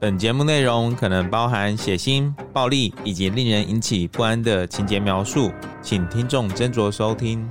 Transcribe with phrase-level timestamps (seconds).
[0.00, 7.46] 本节目内容可能包含血腥、暴力以及令人引起不安的情节描述，请听众斟酌收听。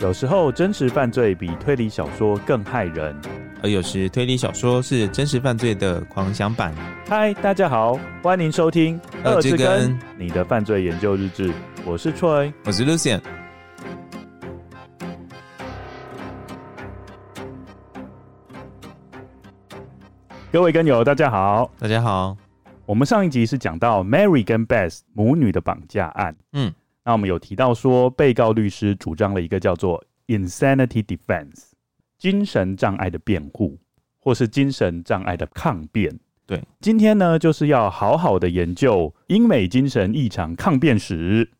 [0.00, 3.18] 有时候真实犯罪比推理小说更害人，
[3.62, 6.74] 而有时推理小说是真实犯罪的狂想版。
[7.08, 11.50] 嗨，大家好，欢迎收听《二之根》你的犯罪研究日志。
[11.86, 13.18] 我是 Troy，我是 Lucien。
[20.54, 22.36] 各位跟友，大家好，大家好。
[22.86, 26.72] 我们上一集是讲到 Mary 跟 Beth 母女的绑架案，嗯，
[27.04, 31.72] 那我们有提到说，被告律师主张了一个叫做 insanity defense
[32.18, 33.76] 精神障碍的辩护，
[34.20, 36.16] 或是精神障碍的抗辩。
[36.46, 41.50] 对，今天呢，就是要好好的研究英美精神异常抗辩史。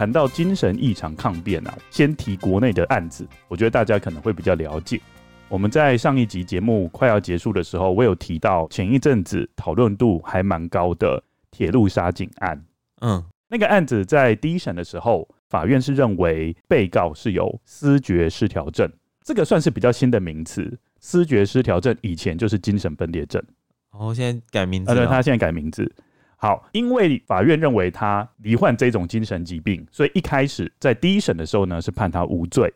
[0.00, 4.98] 谈到精神异常抗辩啊，先提国内的案子，我觉得大家可能会比较了解。
[5.46, 12.64] 我们在上一集节目快要结束的时候，我有提到前一阵子讨论度还蛮高的铁路杀警案。
[13.02, 18.90] 嗯，那个案子在第一审的时候，法院是认为被告是有思觉失调症，
[19.22, 20.78] 这个算是比较新的名词。
[20.98, 23.42] 思觉失调症以前就是精神分裂症，
[23.90, 25.94] 哦，现在改名字，啊，对，他现在改名字。
[26.42, 32.72] 好，因为法院认为他罹患这种精神疾病，所以一开始在第一审的时候呢，是判他无罪。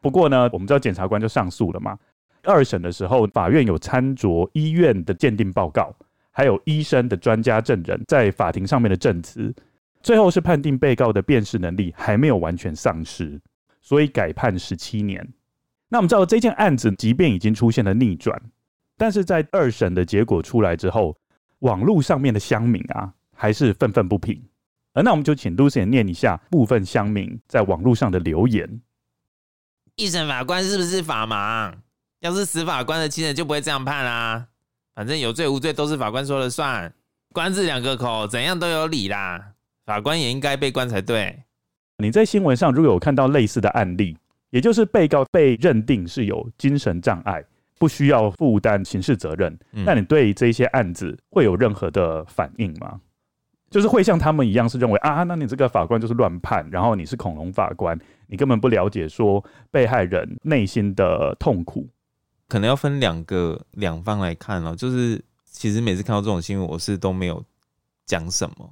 [0.00, 1.96] 不过呢，我们知道检察官就上诉了嘛。
[2.42, 5.94] 二审的时候，法院有参酌医院的鉴定报告，
[6.32, 9.54] 还有医生的专家证人在法庭上面的证词，
[10.02, 13.40] 最后是判定被告的辨识能力还没有完全丧失，
[13.80, 15.24] 所以改判十七年。
[15.88, 18.42] 那我们知道这件案子即便已经出现了逆转，
[18.98, 21.16] 但是在二审的结果出来之后。
[21.64, 24.40] 网络上面的乡民啊，还是愤愤不平。
[24.92, 28.80] 而那我们就请 Lucien 念一下部分乡民在网络上的留言。
[29.96, 31.74] 一审法官是不是法盲？
[32.20, 34.46] 要是死法官的亲人就不会这样判啊。
[34.94, 36.92] 反正有罪无罪都是法官说了算，
[37.32, 39.52] 官字两个口，怎样都有理啦。
[39.86, 41.42] 法官也应该被关才对。
[41.98, 44.16] 你在新闻上如果有看到类似的案例，
[44.50, 47.42] 也就是被告被认定是有精神障碍。
[47.78, 53.00] 不需要负担刑事责任，那你对这些案子会有任何的反应吗？
[53.70, 57.98] 就是会像他们一样是认为啊，那你这个法官就是乱判，然后你是恐龙法官，
[58.28, 61.88] 你根本不了解说被害人内心的痛苦。
[62.46, 67.44] 可能要分两个两方来看了，就是其实每次看到这种新闻，我是都没有
[68.06, 68.70] 讲什么。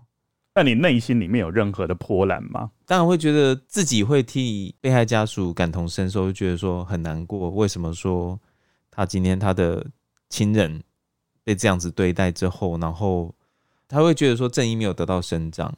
[0.54, 2.70] 那你内心里面有任何的波澜吗？
[2.86, 7.50] 当然会觉得自己会替被害家属感同身受，就觉得说很难过。
[7.50, 8.38] 为什么说？
[8.92, 9.84] 他今天他的
[10.28, 10.80] 亲人
[11.42, 13.34] 被这样子对待之后，然后
[13.88, 15.75] 他会觉得说正义没有得到伸张。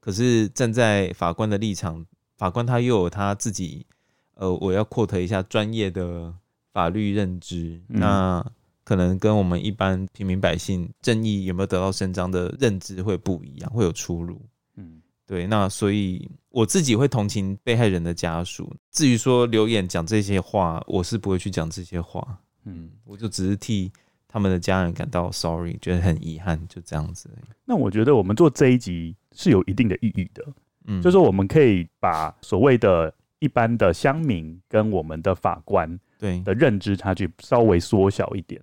[0.00, 2.04] 可是站在法官的立场，
[2.36, 3.86] 法官他又有他自己，
[4.34, 6.34] 呃，我要 quote 一下专业的
[6.72, 8.44] 法律认知，嗯、那
[8.82, 14.38] 可能跟我们一般平民百姓正义有没有得到伸张的认知会不一样，会有出入。
[14.76, 18.70] 嗯，对，那所以我自己会同情被害人的家属。
[18.90, 22.38] 至于说留言讲这些话，我是不会去讲这些话。
[22.64, 23.90] 嗯，我就只是替
[24.26, 27.30] 他们的家人感到 sorry，觉得很遗憾，就这样子。
[27.64, 30.44] 那我觉得我们做这一集是有一定的意义的，
[30.86, 38.60] 嗯，就是我们可以把所谓的一般的乡民跟我们的法官对的认知差距稍微缩小一点，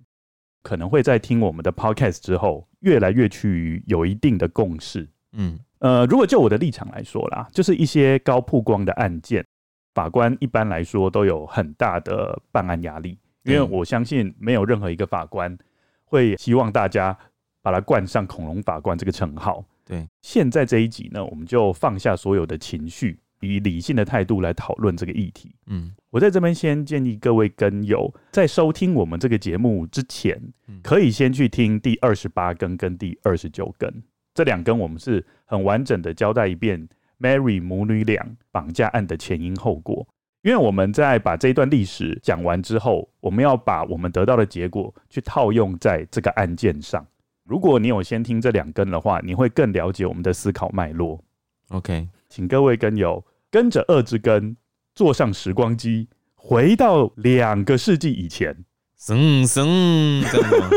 [0.62, 5.08] 可能会在听我们的 podcast 之后，越来越趋于有一定的共识。
[5.32, 9.46] 嗯，呃，如果就我的立场来说啦，就是一些高曝光的案件，
[9.94, 13.16] 法官一般来说都有很大的办案压力。
[13.44, 15.56] 因为我相信没有任何一个法官
[16.04, 17.16] 会希望大家
[17.60, 19.64] 把它冠上“恐龙法官”这个称号。
[19.84, 25.54] 对，现在这一集呢，我们就放下所有的情绪，以理性的态度来讨论这个议题。
[25.66, 30.40] 嗯，我在这边先建议各位跟友，在收听我们这个节目之前，
[30.82, 34.02] 可以先去听第二十八根跟第二十九根
[34.32, 36.88] 这两根，我们是很完整的交代一遍
[37.18, 40.06] Mary 母女俩绑架案的前因后果。
[40.42, 47.06] 因为我们在把这一段历史讲完之后，我们要把我们得到的结果去套用在这个案件上。
[47.44, 51.22] 如果你有先听这两根的话，你会更了解我们的思考脉络。
[51.68, 54.56] OK，请各位根友跟着二之根
[54.96, 58.64] 坐上时光机，回到两个世纪以前。
[58.96, 60.22] 生生，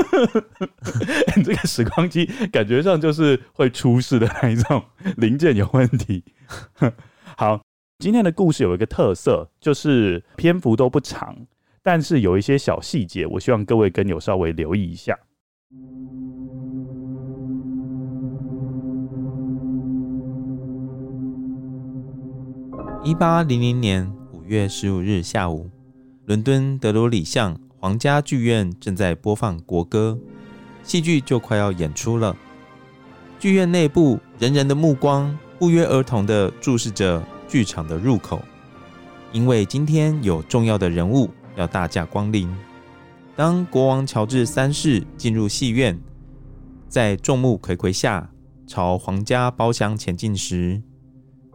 [1.43, 4.83] 这个时光机感觉上就是会出事的那一种
[5.17, 6.23] 零件有问题。
[7.37, 7.64] 好。
[7.97, 11.47] 今天的故事有一个特色，就是篇幅都不长，
[11.81, 15.17] 但是有一些小细节，我希望各位跟友稍微留意一下。
[23.01, 25.69] 一八零零年五月十五日下午，
[26.25, 30.19] 伦敦德罗里巷皇家剧院正在播放国歌，
[30.83, 32.35] 戏剧就快要演出了。
[33.39, 38.41] 剧院内部，人人的目光不约而同地注视着剧场的入口，
[39.31, 42.53] 因为今天有重要的人物要大驾光临。
[43.35, 45.99] 当国王乔治三世进入戏院，
[46.87, 48.29] 在众目睽睽下
[48.65, 50.81] 朝皇家包厢前进时，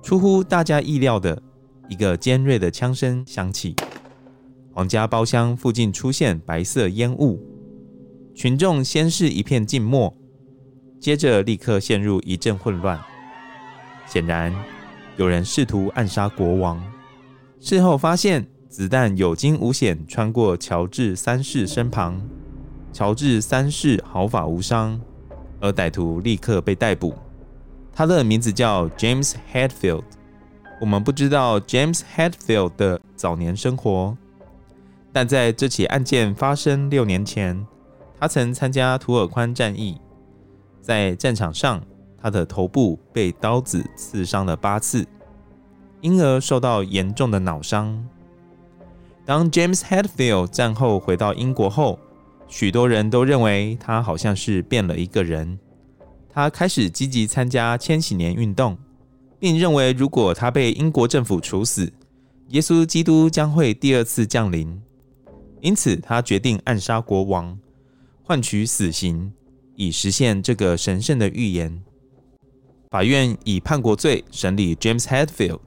[0.03, 1.43] 出乎大家意料的，
[1.89, 3.75] 一个尖锐的枪声响起，
[4.73, 7.43] 皇家包厢附近出现白色烟雾，
[8.35, 10.15] 群众先是一片静默，
[11.01, 13.01] 接着立刻陷入一阵混乱。
[14.07, 14.55] 显然，
[15.21, 16.83] 有人试图暗杀国王。
[17.61, 22.19] 事后发现，子弹有惊无险穿过乔治三世身旁，
[22.91, 24.99] 乔治三世毫发无伤，
[25.61, 27.15] 而歹徒立刻被逮捕。
[27.93, 30.05] 他的名字叫 James Hetfield。
[30.81, 34.17] 我们不知道 James Hetfield 的早年生活，
[35.13, 37.67] 但在这起案件发生六年前，
[38.19, 40.01] 他曾参加土尔宽战役，
[40.81, 41.83] 在战场上，
[42.23, 45.07] 他的头部被刀子刺伤了八次，
[46.01, 48.07] 因而受到严重的脑伤。
[49.25, 51.99] 当 James Hetfield 战后回到英国后，
[52.49, 55.59] 许多人都认为他好像是变了一个人。
[56.33, 58.77] 他开始积极参加千禧年运动，
[59.39, 61.93] 并认为如果他被英国政府处死，
[62.49, 64.81] 耶稣基督将会第二次降临。
[65.61, 67.59] 因此，他决定暗杀国王，
[68.23, 69.33] 换取死刑，
[69.77, 71.83] 以实现这个神圣的预言。
[72.91, 75.61] 法院以叛国罪审理 James Hetfield，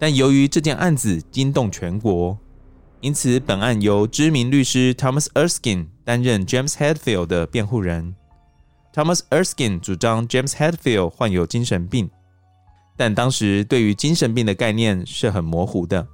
[0.00, 2.36] 但由于这件案子惊动全国，
[3.00, 8.16] 因此本案由知名律师 Thomas Erskine 担任 James Hetfield 的辩护人。
[8.92, 12.10] Thomas Erskine 主张 James Hetfield 患有精神病，
[12.96, 16.08] 但当时对于精神病的概念是很模糊的。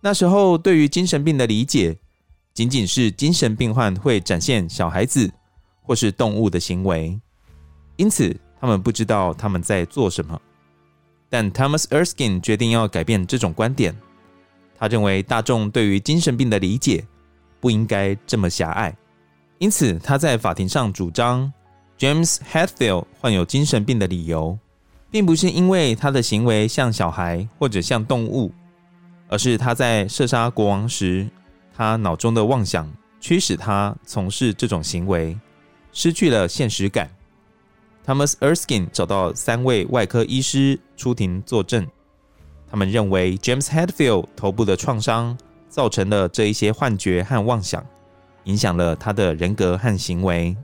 [0.00, 1.96] 那时候对于精神病的理解，
[2.52, 5.30] 仅仅是精神病患会展现小孩子
[5.82, 7.16] 或是动物的行为，
[7.94, 10.40] 因此他们不知道他们在做什么。
[11.28, 13.96] 但 Thomas Erskine 决定要改变这种观点，
[14.78, 17.04] 他认为大众对于精神病的理解
[17.60, 18.94] 不应该这么狭隘，
[19.58, 21.52] 因此他在法庭上主张。
[21.98, 24.58] James Hetfield 患有精神病的理由，
[25.10, 28.50] 并不是因为他的行为像小孩或者像动物，
[29.28, 31.28] 而是他在射杀国王时，
[31.76, 32.90] 他脑中的妄想
[33.20, 35.38] 驱使他从事这种行为，
[35.92, 37.10] 失去了现实感。
[38.06, 41.86] Thomas Erskine 找到三位外科医师出庭作证，
[42.70, 45.36] 他们认为 James Hetfield 头部的创伤
[45.68, 47.84] 造成了这一些幻觉和妄想，
[48.44, 50.56] 影响了他的人格和行为。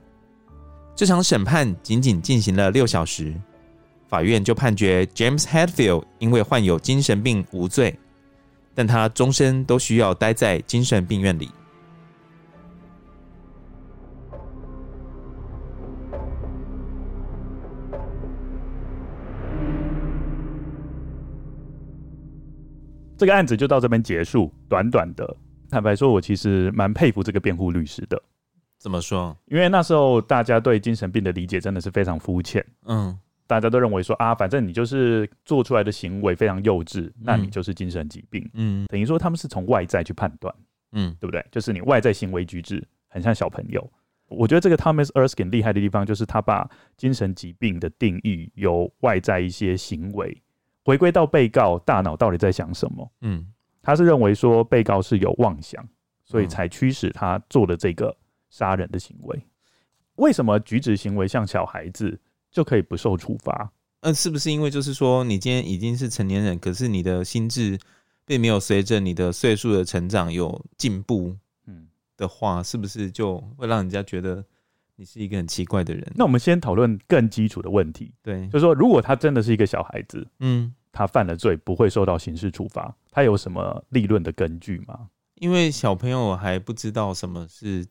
[0.95, 3.33] 这场审判仅仅进行了六小时，
[4.09, 7.97] 法院就判决 James Hetfield 因为患有精神病无罪，
[8.73, 11.51] 但他终身都需要待在精神病院里。
[23.17, 25.35] 这个案子就到这边结束，短短的。
[25.69, 28.21] 坦白说，我其实蛮佩服这个辩护律师的。
[28.77, 29.35] 怎么说？
[29.45, 32.63] 因为那时候大家对精神病的理解真的是非常肤浅。
[32.85, 33.17] 嗯，
[33.47, 38.47] 大家都认为说啊，反正你就是做出来的行为非常幼稚，那你就是精神疾病。
[38.53, 40.53] 嗯，等于说他们是从外在去判断。
[40.91, 41.43] 嗯，对不对？
[41.51, 43.91] 就是你外在行为举止很像小朋友。
[44.29, 50.41] 我觉得这个 Thomas Erskine 厉害的地方，就是他把精神疾病的定义由外在一些行为
[50.87, 53.11] 回归到被告大脑到底在想什么。
[53.21, 53.45] 嗯，
[53.81, 55.87] 他是认为说被告是有妄想，
[56.23, 58.15] 所以才驱使他做的这个。
[58.49, 59.45] 杀人的行为，
[60.15, 62.17] 为什么举止行为像小孩子
[62.49, 63.69] 就可以不受处罚？
[63.99, 67.77] 嗯，是不是因为就是说你今天已经是成年人，可是你的心智
[68.25, 71.35] 并没有随着你的岁数的成长有进步？
[71.65, 74.43] 嗯，的话，是不是就会让人家觉得
[74.95, 76.09] 你是一个很奇怪的人？
[76.15, 85.09] 那我们先讨论更基础的问题，对，就是说，如果他真的是一个小孩子，嗯，他犯了罪不会受到刑事处罚，他有什么立论的根据吗？
[85.35, 87.85] 因为小朋友还不知道什么是。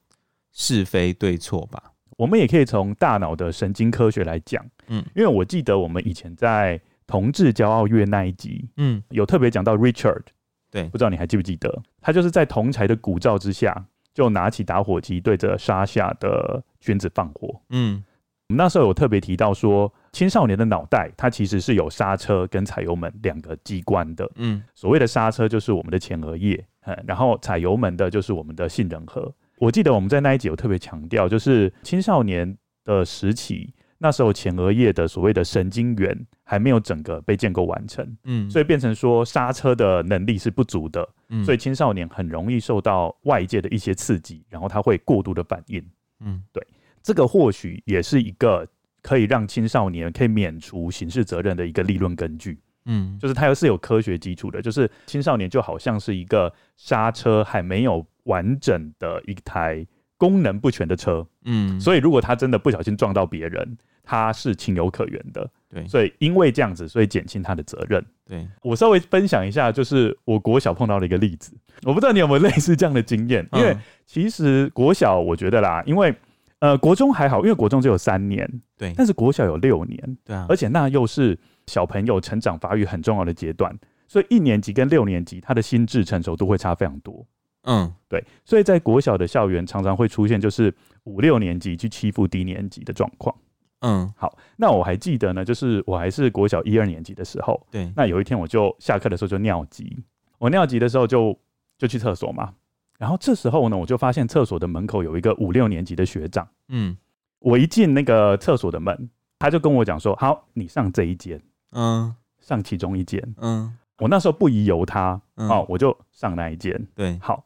[0.59, 10.23] 是非对错吧，我们也可以从大脑的神经科学来讲，嗯，因为我记得我们以前在同志骄傲月那一集，嗯，有特别讲到 Richard，
[10.71, 18.03] 对，不知道你还记不记得，他就是在同才的鼓噪之下，就拿起打火机对着沙夏的裙子放火，嗯，
[18.49, 29.35] 我们那时候有特别提到说，青少年的脑袋它其实是有刹车跟踩油门两个机关的，嗯，所谓的刹车就是我们的前额叶，嗯，然后踩油门的就是我们的杏仁核。
[29.59, 45.85] 我记得我们在那一集有特别强调，就是青少年的时期，那时候前额叶的所谓的神经元还没有整个被建构完成，嗯，所以变成说刹车的能力是不足的，嗯，所以青少年很容易受到外界的一些刺激，然后他会过度的反应，
[46.21, 46.65] 嗯，对，
[47.07, 48.67] 这个或许也是一个
[49.01, 59.87] 可以让青少年可以免除刑事责任的一个理论根据，嗯，就是它又是有科学基础的，就是青少年就好像是一个刹车还没有完整的一台。
[60.19, 68.03] 功能不全的车，嗯，所以如果他真的不小心撞到别人，他是情有可原的，对，所以因为这样子，所以减轻他的责任。
[68.27, 76.15] 对，我稍微分享一下，就是我国小碰到的一个例子，我不知道你有没有类似这样的经验，因为其实国小我觉得啦，因为
[76.61, 83.77] 呃国中还好，因为国中只有三年，对，但是国小有六年，对啊，而且那又是小朋友成长发育很重要的阶段，
[84.09, 87.27] 所以一年级跟六年级他的心智成熟度会差非常多。
[87.69, 90.73] 嗯，对，所以在国小的校园常常会出现就是
[91.05, 93.35] 五六年级去欺负低年级的状况。
[93.81, 100.03] 嗯，好，那我还记得呢，就是我还是国小一二年级的时候，对，那有一天我就下课的时候就尿急，
[100.39, 101.37] 我尿急的时候就
[101.77, 102.55] 就去厕所嘛，
[102.99, 106.97] 然后这时候呢，我就发现厕所的门口有一个五六年级的学长，嗯，
[107.39, 111.41] 我一进那个厕所的门，他就跟我讲说，好，你上这一间，
[111.73, 117.45] 嗯，上其中一间，嗯，我那时候不疑由他，哦，我就上那一间，对，好。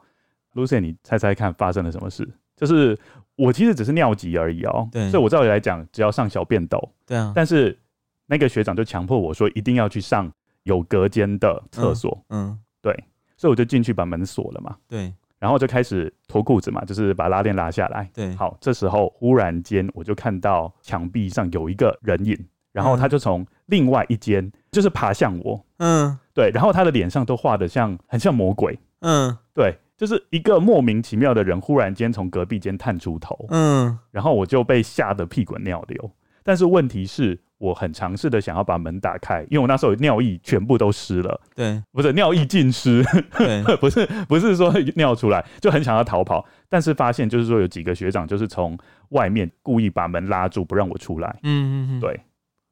[0.55, 2.29] Lucien，你猜猜看发生了什么事？
[2.57, 2.99] 就是
[3.37, 6.77] 我其实只是尿急而已哦、喔，对，所以我照理来讲，只要上小便斗，
[7.07, 7.79] 对啊，但是
[8.27, 10.29] 那个学长就强迫我说一定要去上
[10.65, 13.05] 有隔间的厕所，嗯，嗯，对，
[13.37, 22.39] 所以我就进去把门锁了嘛，对，然后就开始脱裤子嘛，就是把拉链拉下来，对，好，这时候忽然间我就看到墙壁上有一个人影，
[22.71, 29.77] 然后他就从另外一间就是爬向我，嗯，对，然后他的脸上都画的像很像魔鬼，嗯，对。
[29.97, 36.11] 就是一个莫名其妙的人，忽然间从隔壁间探出头，嗯，然后我就被吓得屁滚尿流。
[36.43, 43.05] 但是问题是我很尝试的想要把门打开，因为我那时候尿意全部都湿了，对，不是尿液浸湿，
[43.37, 48.79] 对， 不是不是说尿出来，就很想要逃跑，但是发现就是说有几个学长就是从
[49.11, 52.19] 外面故意把门拉住不让我出来，嗯嗯嗯，对，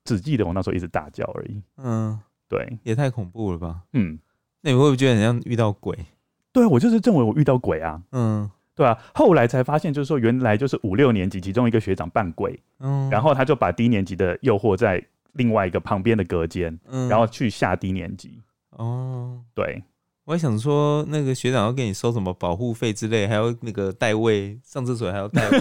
[0.05, 2.19] 只记得我那时候一直大叫而已，嗯，
[2.49, 4.19] 对，也太恐怖了吧，嗯，
[4.63, 5.99] 那你会不会觉得很像遇到鬼？
[6.51, 18.41] 对，我就是认为我遇到鬼啊，嗯，对啊，后来才发现，就是说原来就是五六年级其中一个学长扮鬼，嗯，然后他就把低年级的诱惑在另外一个旁边的隔间，嗯，然后去下低年级。
[18.77, 19.83] 哦，对，
[20.25, 25.59] 我还想说那个学长要给你收什么保护费之类，还要那个代位上厕所还要代位，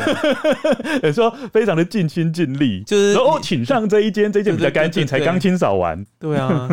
[1.02, 6.06] 你 说非常的尽心尽力，就是哦，请上这一间，这一间比较干净，才刚清扫完。
[6.20, 6.70] 对啊。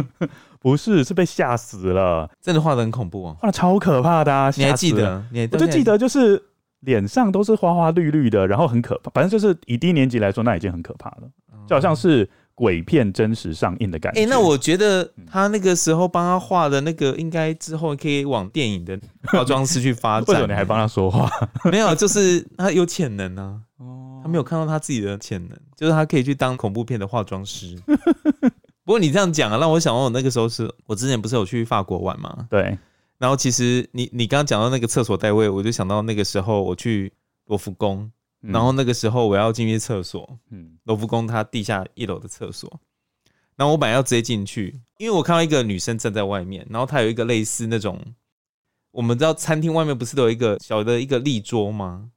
[0.64, 4.50] 不是，是被吓死了，真的画的很恐怖啊，画的超可怕的啊！
[4.56, 5.23] 你还记得？
[5.52, 6.42] 我就记得就是
[6.80, 9.11] 脸上都是花花绿绿的，然后很可怕。
[9.11, 11.28] 反正就是以低年级来说，那已经很可怕了，
[11.68, 14.23] 就好像是鬼片真实上映的感觉。
[14.23, 20.28] 哎，那我觉得他那个时候帮他画的那个，应该之后可以往电影的化妆师去发展。
[20.33, 21.30] 为什么你还帮他说话？
[21.71, 23.61] 没有，就是他有潜能啊。
[23.76, 27.78] 哦，他没有看到他自己的潜能，就是他可以去当恐怖片的化妆师。
[28.84, 32.46] 不过你这样讲啊，让我想到我那个时候是我之前不是有去法国玩吗？
[32.50, 32.78] 对。
[33.16, 37.10] 然后其实你你刚刚讲到那个厕所带位，我就想到那个时候我去
[37.46, 38.10] 罗浮宫，
[38.42, 42.80] 嗯、然后那个时候我要进去厕所，嗯，罗浮宫它地下一楼的厕所，
[43.56, 47.98] 然后我本来要直接进去，因为我看到一个女生站在外面，然后她有一个类似那种，
[48.90, 52.10] 我们知道餐厅外面不是都有一个小的一个立桌吗？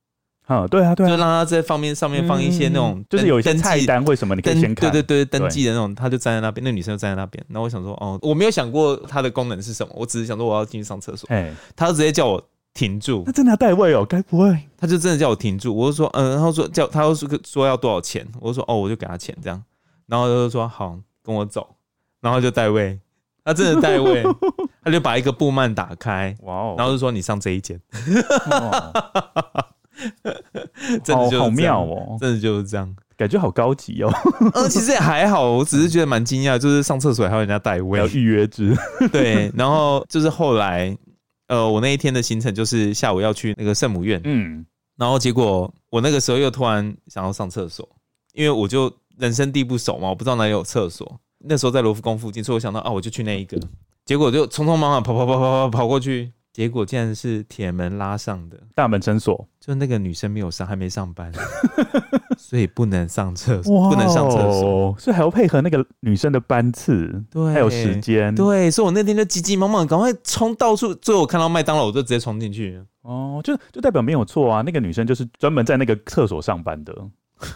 [0.47, 4.89] 啊，对啊，对啊，就让他在方面上面放一些那种，就是有一些菜单，或什么你可以先看？
[4.89, 7.43] 对对对，登记的那种，他就站在那边，那女生就站在那边。
[7.49, 11.27] 然后我想说，哦，我没有想过它的功能是什么，我只是想说我要进去上厕所。
[11.29, 12.41] 哎，他就直接叫我
[12.73, 13.23] 停住。
[13.25, 14.05] 他真的要带位哦？
[14.05, 14.57] 该不会？
[14.77, 15.75] 他就真的叫我停住。
[15.75, 18.25] 我就说，嗯，然后说叫，他又说说要多少钱？
[18.39, 19.61] 我就说，哦，我就给他钱这样。
[20.05, 21.75] 然后他就说好，跟我走。
[22.21, 22.97] 然后就带位，
[23.43, 24.23] 他真的带位，
[24.83, 27.79] 他就把一个布幔打开，哇哦，然后就说你上这一间。
[31.03, 34.11] 真的就好妙哦，真的就是这样，感觉好高级哦。
[34.53, 38.75] 嗯， 其实也还好，我只是觉得蛮惊讶，就是上厕所还有人家带位，要预约制。
[39.11, 40.95] 对，然后就是后来，
[41.47, 44.65] 呃，我那一天的行程就是下午要去那个圣母院，嗯，
[44.97, 47.87] 然后结果我那个时候又突然想要上厕所，
[48.33, 51.19] 因为我就人生地不熟嘛，我不知道哪里有厕所。
[51.39, 53.59] 那时候在罗浮宫附近，所以我想到啊，我就去那一个，
[54.05, 56.31] 结果就匆匆忙忙跑跑跑跑跑跑过去。
[56.57, 61.31] 结果竟然是铁门拉上的，大门深锁，就那个女生没有上，还没上班，
[62.35, 72.81] 所以不能上厕所不能上厕所，所以还要配合那个女生的班次，对，还有时间，对，所以我那天就急急忙忙赶快冲到处，最后我看到麦当劳，我就直接冲进去。
[73.03, 76.91] 哦，就就代表没有错啊，那个女生就是专门在那个厕所上班的。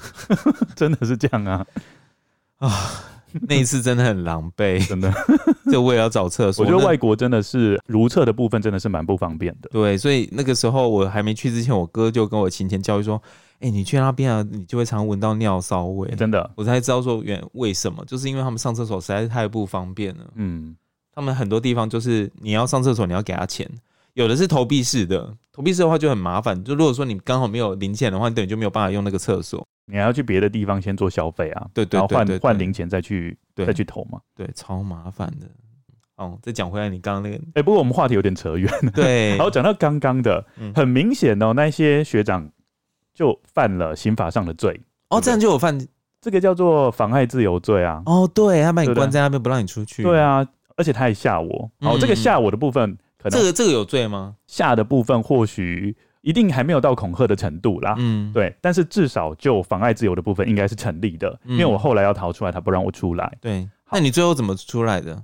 [0.77, 1.65] 真的是这样啊。
[2.57, 2.69] 啊！
[3.47, 5.13] 那一次真的很狼狈，真的。
[5.71, 9.69] 就为了找厕所，我觉得外国真的是如厕的部分真的是蛮不方便的。
[9.71, 13.21] 对，所以那个时候我还没去之前，我哥就跟我勤前教育说
[13.61, 16.09] ：“哎、欸，你去那边啊，你就会常闻到尿骚味。
[16.09, 20.25] 欸”真的，我才知道说原为什么，就是因为他们上厕所实在是太不方便了。
[20.35, 20.75] 嗯，
[21.13, 23.69] 他们很多地方就是你要上厕所，你要给他钱，
[24.13, 26.61] 有的是投币式的，投币式的话就很麻烦。
[26.63, 29.65] 就如果说你刚好没有零钱的话，你等于就没有办法用那个厕所。
[29.85, 35.47] 你还要去别的地方先做消费啊，对对，然后换换零钱再去再去投嘛，对，超麻烦的。
[36.15, 38.91] 哦，再讲回来，你刚刚那个，哎、欸，不过我们话题有点扯远了。
[38.91, 42.47] 对， 然后，讲到刚刚的，嗯、很明显哦，那些学长
[43.13, 44.79] 就犯了刑法上的罪。
[45.09, 45.77] 哦，这样就有犯，
[46.21, 48.03] 这个叫做妨碍自由罪啊。
[48.05, 50.03] 哦，对，他把你关在那边不让你出去。
[50.03, 51.71] 对啊，而且他还吓我。
[51.79, 54.35] 哦，这个吓我的部分，可能这个这个有罪吗？
[54.47, 55.95] 下的部分或许。
[56.23, 65.19] 一定还没有到恐吓的程度啦，嗯，对，但是至少就妨碍自由的部分应该是成立的，嗯，因为我后来要逃出来，他不让我出来，对，那你最后怎么出来的？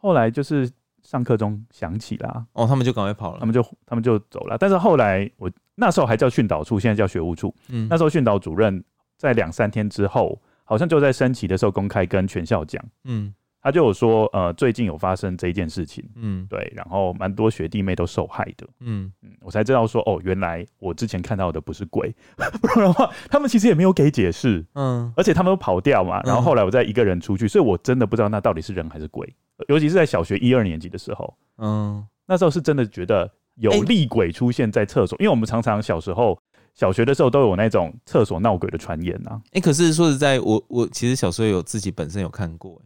[0.00, 0.66] 后来就是
[1.02, 8.82] 上课中响起啦，哦，他们就赶快跑了，他们就他们就走了，但是后来我那时候还叫训导处，现在叫学务处，嗯，那时候训导主任
[9.18, 13.34] 在两三天之后，好像就在升旗的时候公开跟全校讲，嗯。
[13.62, 19.12] 他就有说，呃，最近有发生这一件事情，嗯，对，然后蛮多学弟妹都受害的，嗯。
[19.22, 22.14] 嗯，我才知道说，哦，原来我之前看到的不是鬼，
[22.60, 29.30] 不然的话，他们其实也没有给解释，嗯，而且他们都跑掉嘛，然后后来我再一个人出去，所以我真的不知道那到底是人还是鬼，
[29.68, 36.38] 尤其是在小学一二年级的时候，嗯，那时候是真的觉得有厉鬼出现在厕所，因为我们常常小时候
[36.74, 42.80] 小学的时候都有那种厕所闹鬼的传言啊，哎，可是说实在，我我其实小时候有自己本身有看过。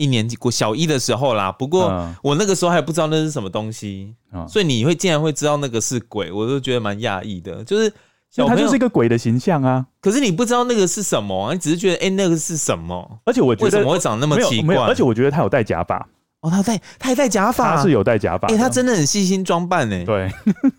[0.00, 7.62] 一年级过小一的时候啦，不过我那个时候还不知道那是什么东西，嗯、所以你会竟然会知道那个是鬼，我都觉得蛮讶异的。
[7.64, 7.92] 就是
[8.30, 13.20] 小朋友，他就是一个鬼的形象啊，可是你不知道那个是什么，你只是觉得哎、欸、那个是什么？
[13.26, 14.76] 而且我觉得为什么会长那么奇怪？
[14.76, 16.08] 而且我觉得他有戴假发
[16.40, 20.04] 哦，他戴他还戴假发，他是有戴假发，哎、欸，他真的很细心装扮呢。
[20.06, 20.30] 对，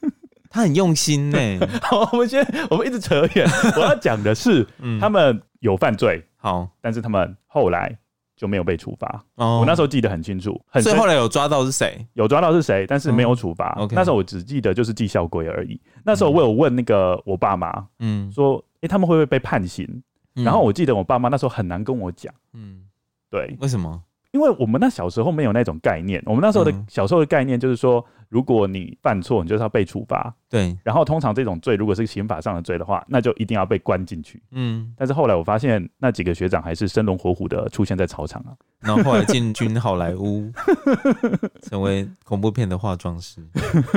[0.50, 1.38] 他很用心呢。
[1.84, 4.67] 好，我们先我们一直扯远，我要讲的是，
[5.00, 7.95] 他们有犯罪，好，但是他们后来。
[8.41, 9.23] 就没有被处罚。
[9.36, 12.04] 哦，我那时候记得很清楚，很所以后来有抓到是谁？
[12.13, 13.69] 有抓到是谁，但是没有处罚。
[13.77, 15.80] OK，那时候我只记得就是记校规而已。
[16.04, 19.88] 那时候我有问那个我爸妈，嗯，说，诶、欸，他们会不会被判刑？
[20.34, 22.82] 然后我记得我爸妈那时候很难跟我讲，嗯，
[23.30, 24.01] 对，为什么？
[24.32, 30.34] 因为我们那小时候没有那种概念，我们那时候的小时候的概念就是说，如果你犯错，你就是要被处罚。
[30.50, 30.74] 对。
[30.86, 34.41] 然后通常这种罪，如果是刑法上的罪的话，那就一定要被关进去。
[34.52, 34.94] 嗯。
[34.98, 38.56] 但是后来我发现，那几个学长还是生龙活虎的出现在操场啊。
[38.80, 40.50] 然后后来进军好莱坞，
[41.70, 43.46] 成为恐怖片的化妆师。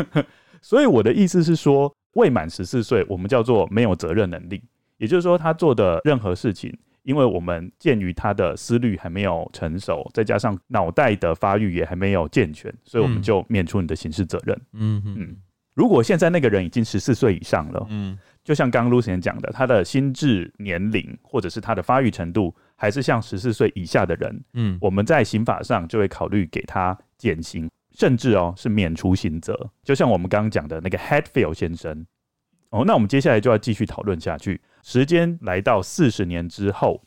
[0.61, 4.61] 所以我的意思是说，未满十四岁，我们叫做没有责任能力，
[4.99, 6.77] 也就是说，他做的任何事情。
[7.05, 14.61] 因为我们鉴于他的思虑还没有成熟，再加上脑袋的发育也还没有健全，所以我们就免除你的刑事责任。
[14.73, 15.37] 嗯嗯，
[15.75, 29.71] 如果现在那个人已经十四岁以上了，嗯，就像刚刚 Lucian 讲的，他的心智年龄或者是他的发育程度还是像十四岁以下的人，嗯，我们在刑法上就会考虑给他减刑，甚至哦是免除刑责。
[29.83, 32.07] 就像我们刚刚讲的那个 Hatfield 先生。
[32.75, 34.61] 哦，那我们接下来就要继续讨论下去。
[34.83, 37.01] 时间来到四十年之后，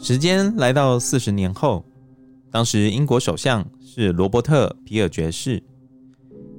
[0.00, 1.84] 时间来到四十年后，
[2.50, 5.62] 当时英国首相是罗伯特·皮尔爵士。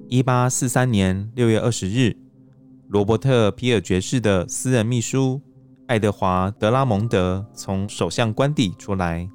[0.07, 2.15] 一八四三年六月二十日，
[2.87, 5.41] 罗伯特·皮尔爵士的私人秘书
[5.87, 9.29] 爱德华·德拉蒙德从首相官邸出来。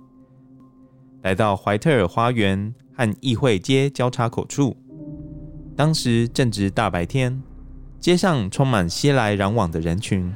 [1.23, 4.77] 来到怀特尔花园和议会街交叉口处，
[5.77, 7.41] 当时正值大白天，
[8.01, 10.35] 街上充满熙来攘往的人群。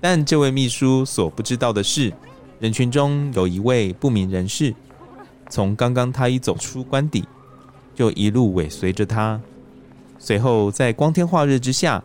[0.00, 2.12] 但这位秘书所不知道的是，
[2.58, 4.74] 人群中有一位不明人士，
[5.50, 7.24] 从刚刚他一走出官邸，
[7.94, 9.38] 就一路尾随着他。
[10.18, 12.02] 随后在光天化日之下，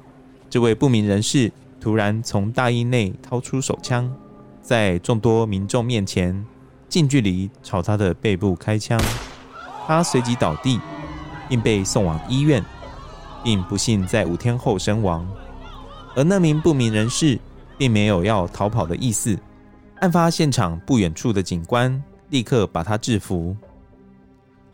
[0.50, 4.14] 这位不明人士突然从大衣内掏出手枪。
[4.70, 6.46] 在众多民众面前，
[6.88, 9.02] 近距离朝他的背部开枪，
[9.88, 10.80] 他随即倒地，
[11.50, 12.64] 并被送往医院，
[13.44, 15.28] 并不幸在五天后身亡。
[16.16, 17.40] 而那名不明人士
[17.80, 19.36] 并没有要逃跑的意思。
[20.02, 23.58] 案发现场不远处的警官立刻把他制服。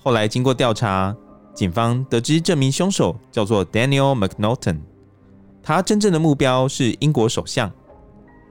[0.03, 1.15] 后来经过调查，
[1.53, 4.79] 警方得知这名凶手叫做 Daniel McNaughton，
[5.63, 7.71] 他真正的目标是英国首相。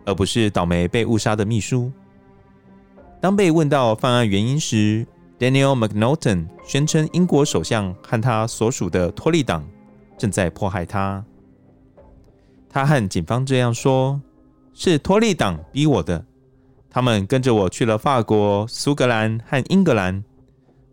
[0.04, 1.90] 而不是倒霉被误杀的秘书。
[3.20, 5.06] 当被问到犯案原因时
[5.38, 9.66] ，Daniel McNaughton 宣称英国首相和他所属的托利党
[10.18, 11.24] 正在迫害他。
[12.68, 14.20] 他和警方这样说
[14.74, 16.24] ：“是托利党逼我的，
[16.90, 20.22] 他们跟着我去了法国、苏格兰和英格兰。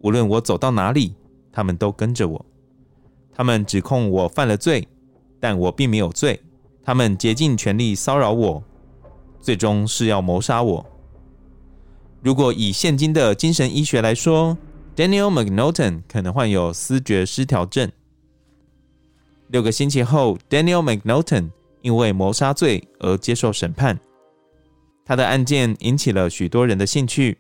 [0.02, 1.16] 无论我走到哪里，
[1.52, 2.46] 他们都跟着我。
[3.34, 4.88] 他们指控我犯了罪，
[5.40, 6.40] 但我并没有罪。
[6.84, 8.64] 他们竭尽全力骚扰我，
[9.42, 10.86] 最终是要谋杀我。
[12.22, 14.58] 如果以现今的精神医学来说
[14.96, 17.92] ，Daniel McNaughton 可能患有思觉失调症。
[19.48, 21.50] 六个星期后，Daniel McNaughton。
[21.84, 24.00] 因为谋杀罪而接受审判，
[25.04, 27.40] 他的案件引起了许多人的兴趣，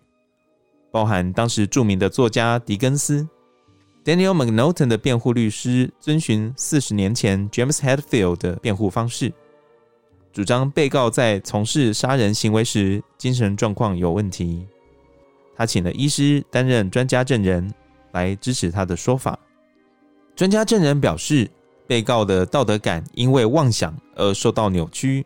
[0.91, 3.29] 包含当时著名的作家狄更斯。
[4.03, 9.31] Daniel McNaughton 的辩护律师遵循四十年前 James Hetfield 的辩护方式，
[10.33, 14.65] 主张被告在从事杀人行为时精神状况有问题。
[15.55, 17.71] 他请了医师担任专家证人
[18.13, 19.37] 来支持他的说法。
[20.35, 21.49] 专家证人表示，
[21.85, 25.25] 被告的道德感因为妄想而受到扭曲，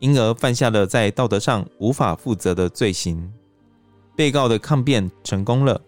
[0.00, 3.32] 因而犯下了在道德上无法负责的罪行。
[4.16, 5.80] 被告的抗辩成功了，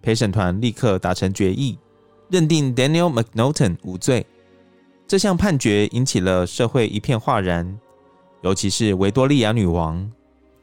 [0.00, 1.78] 陪审团立刻达成决议，
[2.30, 4.24] 认定 Daniel McNaughton 无罪。
[5.08, 7.78] 这项判决引起了社会一片哗然，
[8.42, 10.12] 尤其是维多利亚女王，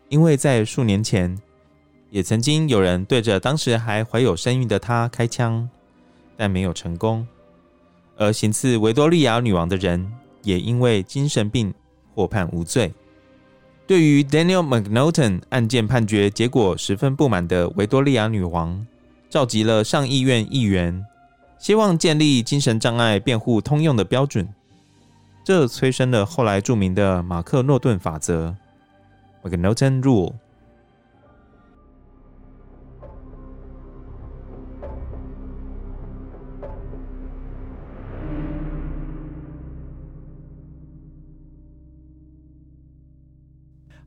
[0.07, 1.35] 因为在数年前
[2.11, 5.67] 也曾经有人对着当时还怀有身孕的她开枪，
[6.37, 7.27] 但没有成功。
[8.17, 11.73] 而行刺维多利亚女王的人也因为精神病
[12.13, 12.93] 获判无罪。
[13.87, 18.85] 对于 Daniel McNaughton 案件判决结果十分不满的维多利亚女王，
[19.27, 21.03] 召集了上议院议员，
[21.57, 24.47] 希望建立精神障碍辩护通用的标准。
[25.43, 28.55] 这催生了后来著名的马克诺顿法则
[29.43, 30.33] （McNaughton Rule）。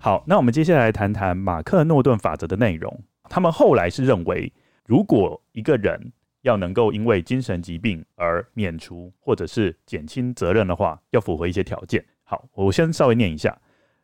[0.01, 3.03] 好，那我们接下来谈谈马克诺顿法则的内容。
[3.29, 4.53] 他们后来是认为，
[4.87, 12.05] 如果一个人要能够因为精神疾病而免除或者是减轻责任的话，要符合一些条件。
[12.24, 13.59] 好，我先稍微念一下，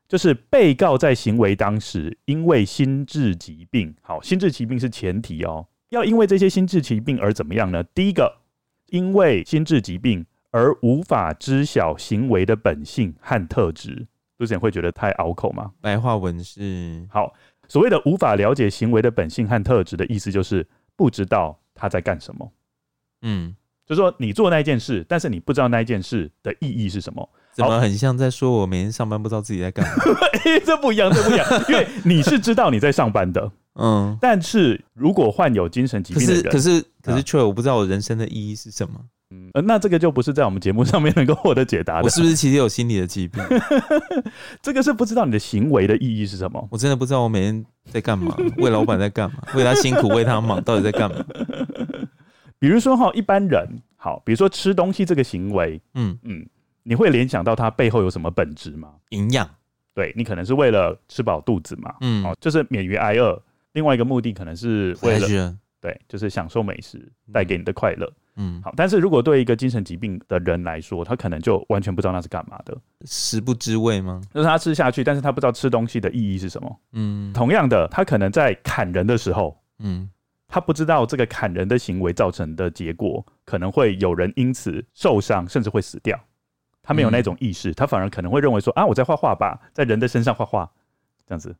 [0.08, 7.82] 就是被告在行为当时因为心智疾病，好，心智疾病是前提哦，要因为这些心智疾病而怎么样呢？
[7.94, 8.40] 第一个，
[8.86, 14.06] 因为心智疾病而无法知晓行为的本性和特质。
[14.36, 15.72] 之前会觉得太拗口吗？
[15.80, 17.32] 白话文是好，
[17.66, 20.66] 所谓的无法了解行为的本性和特质的意思，就是
[20.96, 22.52] 不知道他在干什么。
[23.22, 23.54] 嗯，
[23.86, 27.28] 就是说你做那件事，但是你不知道那件事的意义是什么。
[27.52, 29.92] 怎么很像在说我每天上班不知道自己在干嘛？
[30.44, 33.52] 欸，这不一样，这不一样，因为你是知道你在上班的。
[33.74, 39.00] 嗯，但是如果患有精神疾病的人，可是可是可是却我不知道我人生的意义是什么。
[39.30, 42.02] 嗯，那这个就不是在我们节目上面能够获得解答的。
[42.02, 43.42] 我是不是其实有心理的疾病？
[44.62, 46.68] 这个是不知道你的行为的意义是什么。
[46.70, 51.24] 我真的不知道我每天在干嘛，为老板在干嘛，为他辛苦，为他忙，到底在干嘛？
[52.58, 56.46] 比如说哈，一般人好，比如说吃东西这个行为，嗯嗯，
[56.82, 58.90] 你会联想到它背后有什么本质吗？
[59.10, 59.48] 营养。
[59.94, 63.40] 对，你可能是为了吃饱肚子嘛，嗯，好，就是免于挨饿。
[63.74, 68.06] 另外一个目的可能是为了，对，就是享受美食带给你的快乐。
[68.06, 68.12] 嗯，
[68.62, 74.20] 好，但是如果对一个精神疾病的人来说，他可能就完全不知道那是干嘛的，食不知味吗？
[74.32, 76.80] 就是他吃下去，但是他不知道吃东西的意义是什么。
[76.92, 80.10] 嗯，同样的，他可能在砍人的时候，嗯，
[80.48, 86.18] 他不知道这个砍人的行为造成的结果，可能会有人因此受伤，甚至会死掉。
[86.82, 90.70] 他没有那种意识，他反而可能会认为说啊，我在画画吧，在人的身上画画，
[91.26, 91.54] 这样子。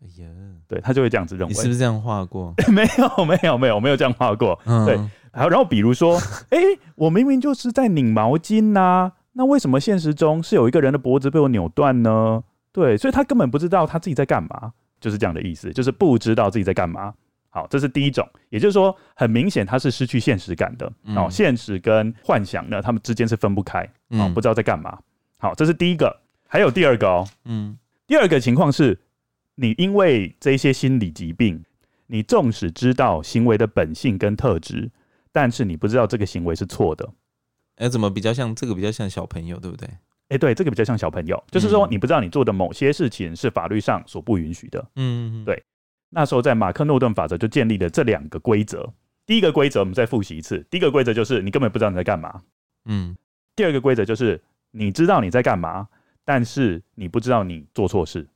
[0.00, 0.28] 哎呀，
[0.68, 1.52] 对，他就会这样子认为。
[1.52, 2.54] 你是不是这样画过？
[2.70, 4.56] 没有，没有，没有，没有这样画过。
[4.64, 4.96] 嗯，对。
[5.38, 6.18] 好，然后比如说，
[6.50, 12.42] 哎、欸，我明明就是在拧毛巾呐、啊，那为什么现实中是有一个人的脖子被我扭断呢？
[12.72, 17.14] 对，所以他根本不知道他自己在干嘛，就是这样的意思，就是不知道自己在干嘛。
[17.50, 20.86] 好，这是第一种，也就是说，很明显他是失去现实感的。
[21.14, 23.88] 哦，嗯、现实跟幻想呢，他们之间是分不开。
[24.08, 24.98] 哦，不知道在干嘛。
[25.38, 27.28] 好，这是第一个，还有第二个哦。
[27.44, 28.98] 嗯，第二个情况是。
[29.60, 31.64] 你因为这些心理疾病，
[32.06, 34.88] 你纵使知道行为的本性跟特质，
[35.32, 37.08] 但是你不知道这个行为是错的。
[37.76, 38.74] 哎、欸，怎么比较像这个？
[38.74, 39.86] 比较像小朋友，对不对？
[39.86, 39.98] 哎、
[40.30, 44.84] 欸，对，这个比较像小朋友，嗯、就是说你不知道你做的某些事情是法律上所不允许的。
[44.96, 45.62] 嗯，对。
[46.10, 48.92] 那时候在马克诺顿法则就建立了这两个规则。
[49.26, 52.42] 第一个规则我们再复习一次，第一个规则就是你根本不知道你在干嘛。
[52.86, 53.16] 嗯。
[53.54, 55.88] 第二个规则就是你知道你在干嘛，
[56.24, 58.26] 但是你不知道你做错事。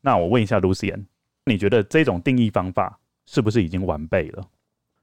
[0.00, 1.04] 那我问一下 Lucian，
[1.46, 4.48] 你觉得这种定义方法是不是已经完备了？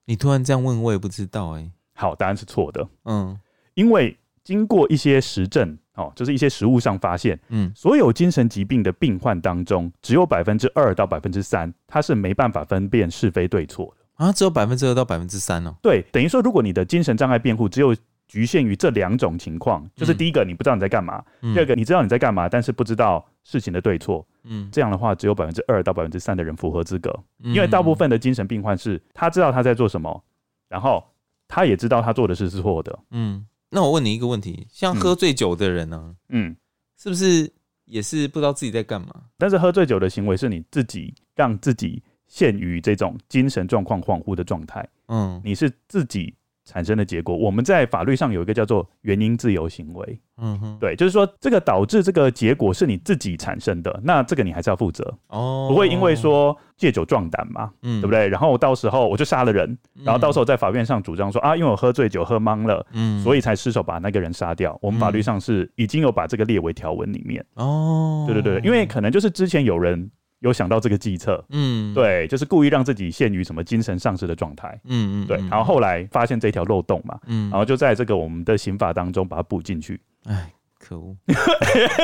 [0.09, 1.71] 你突然这样问，我也不知道哎、欸。
[1.93, 2.87] 好，答案是错的。
[3.05, 3.39] 嗯，
[3.75, 15.75] 因为经过一些实证，哦，就是一些实物上发现，嗯，所有精神疾病的病患当中，只有百分之二到百分之三，他是没办法分辨是非对错的啊，只有百分之二到百分之三哦。
[15.79, 17.95] 对，等于说，如果你的精神障碍辩护只有
[18.27, 27.11] 局限于这两种情况，就是第一个你不知道你在干嘛，嗯、第二个你知道你在干嘛，但是不知道事情的对错，嗯，这样的话只有百分之二到百分之三的人符合资格，
[27.43, 30.23] 嗯、因为大部分的精神病患是他知道他在做什么，
[30.67, 31.03] 然后
[31.47, 33.45] 他也知道他做的事是错的，嗯。
[33.71, 36.55] 那我问你一个问题，像喝醉酒的人呢、啊，嗯，
[36.97, 37.47] 是不是
[37.85, 39.09] 也是不知道自己在干嘛？
[39.37, 46.33] 但是喝醉酒的行为是你自己让自己陷于这种精神状况恍惚的状态，嗯，你是自己
[46.69, 47.35] 产生的结果。
[47.35, 58.27] 我们在法律上有一个叫做原因自由行为，嗯哼，对，就是说这个导致这个结果是你自己产生的，那这个你还是要负责哦，不会因为说借酒壮胆嘛，嗯，对不对？
[58.27, 64.77] 然后到时候我就杀了人，然后到时候在法院上主张说啊，因为我喝醉酒喝懵了，嗯，所以才失手把那个人杀掉。
[64.81, 70.09] 我们法律上是已经有把这个列为条文里面哦，对对对，因为可能就是之前有人。
[70.39, 79.99] 有想到这个计策，嗯，对，就是故意让自己陷于什么精神丧失的状态，嗯嗯，对，然后后来发现这条漏洞嘛，嗯，然后就在这个我们的刑法当中把它补进去。
[80.25, 81.15] 哎，可恶，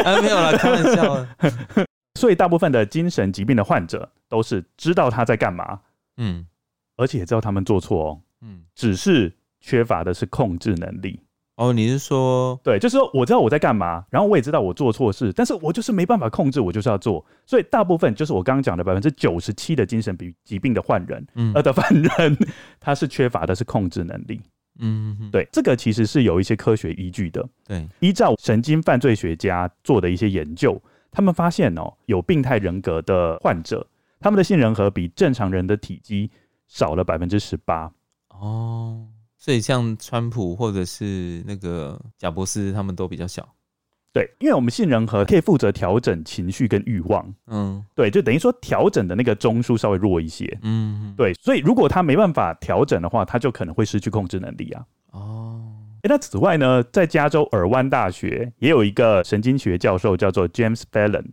[0.03, 1.27] 啊， 没有了，开玩笑。
[2.19, 5.79] 所以大部分的精神疾病的患者都是知道他在干嘛，
[6.17, 6.45] 嗯，
[6.95, 11.19] 而且也知道他们做错哦，嗯，只是缺乏的是控制能力。
[11.55, 17.25] 哦，你是说，对，就是说我知道我在干嘛，然后我也知道我做错事，但是我就是没办法控制，我就是要做。
[17.45, 22.37] 所以大部分就是我刚刚讲的百分之九十七的精神病疾病的患人，嗯，呃的犯人，
[22.77, 24.41] 他是缺乏的是控制能力。
[24.79, 27.47] 嗯哼，对，这个其实是有一些科学依据的。
[27.65, 30.77] 对，依照神经犯罪学家做的一些研究，
[31.09, 33.87] 他们发现哦，有病态人格的患者，
[34.19, 36.29] 他们的杏仁核比正常人的体积
[36.67, 37.89] 少了百分之十八。
[38.27, 39.07] 哦。
[39.45, 43.47] 所以像川普或者是那个贾伯斯，他们都比较小。
[44.11, 47.31] 对，因为我们杏仁核可以负责调整情绪跟欲望。
[47.45, 50.57] 嗯，对，就等于说调整的那个中枢稍微弱一些。
[50.63, 54.83] 嗯，对，所以如果他没办法调整的话，他就可能会失去控制能力啊。
[55.11, 55.61] 哦，
[56.01, 61.25] 欸，那此外呢，在加州尔湾大学也有一个神经学教授叫做 James Fallon，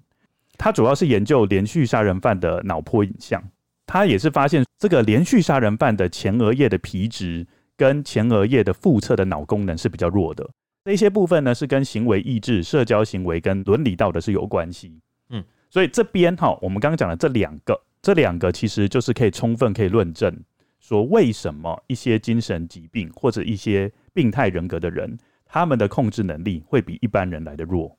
[0.59, 3.42] 他主要是研究连续杀人犯的脑波影像。
[3.87, 7.46] 他也是发现这个连续杀人犯的前额叶的皮质。
[7.82, 10.48] 跟前额叶的腹侧的脑功能是比较弱的，
[10.84, 15.00] 这些部分呢是跟行为意志、社交行为跟伦理道德是有关系。
[15.30, 20.32] 嗯，所以这边哈，我们刚刚讲的这两个，这两个其实就是可以充分可以论证
[20.78, 27.98] 说，为什么一些精神疾病或者一些病态人格的人，他们的控制能力会比一般人来的弱。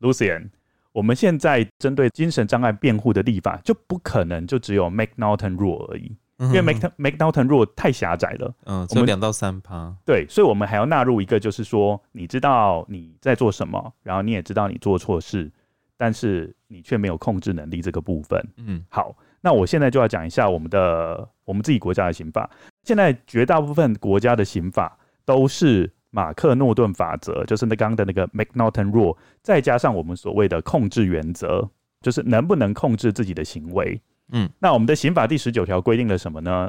[0.00, 0.50] Lucian，
[0.92, 6.14] 我们现在针对精神障碍辩护的立法，就不可能就只有 McNaughton Rule 而已。
[6.38, 15.50] 因为 McNaughton Rule 太狭窄了，嗯，只有两到三趴，对，所以我们还要纳入一个，就是说，你知道你在做什么，然后你也知道你做错事，
[15.96, 18.40] 但是你却没有控制能力这个部分。
[18.56, 22.48] 嗯，好，那我现在就要讲一下我们的我们自己国家的刑法。
[22.84, 31.68] 现在绝大部分国家的刑法都是马克诺顿法则，就是那刚刚的那个 McNaughton Rule，再加上我们所谓的控制原则，
[32.00, 34.00] 就是能不能控制自己的行为。
[34.30, 36.68] 嗯，那我们的刑法第十九条规定了什么呢？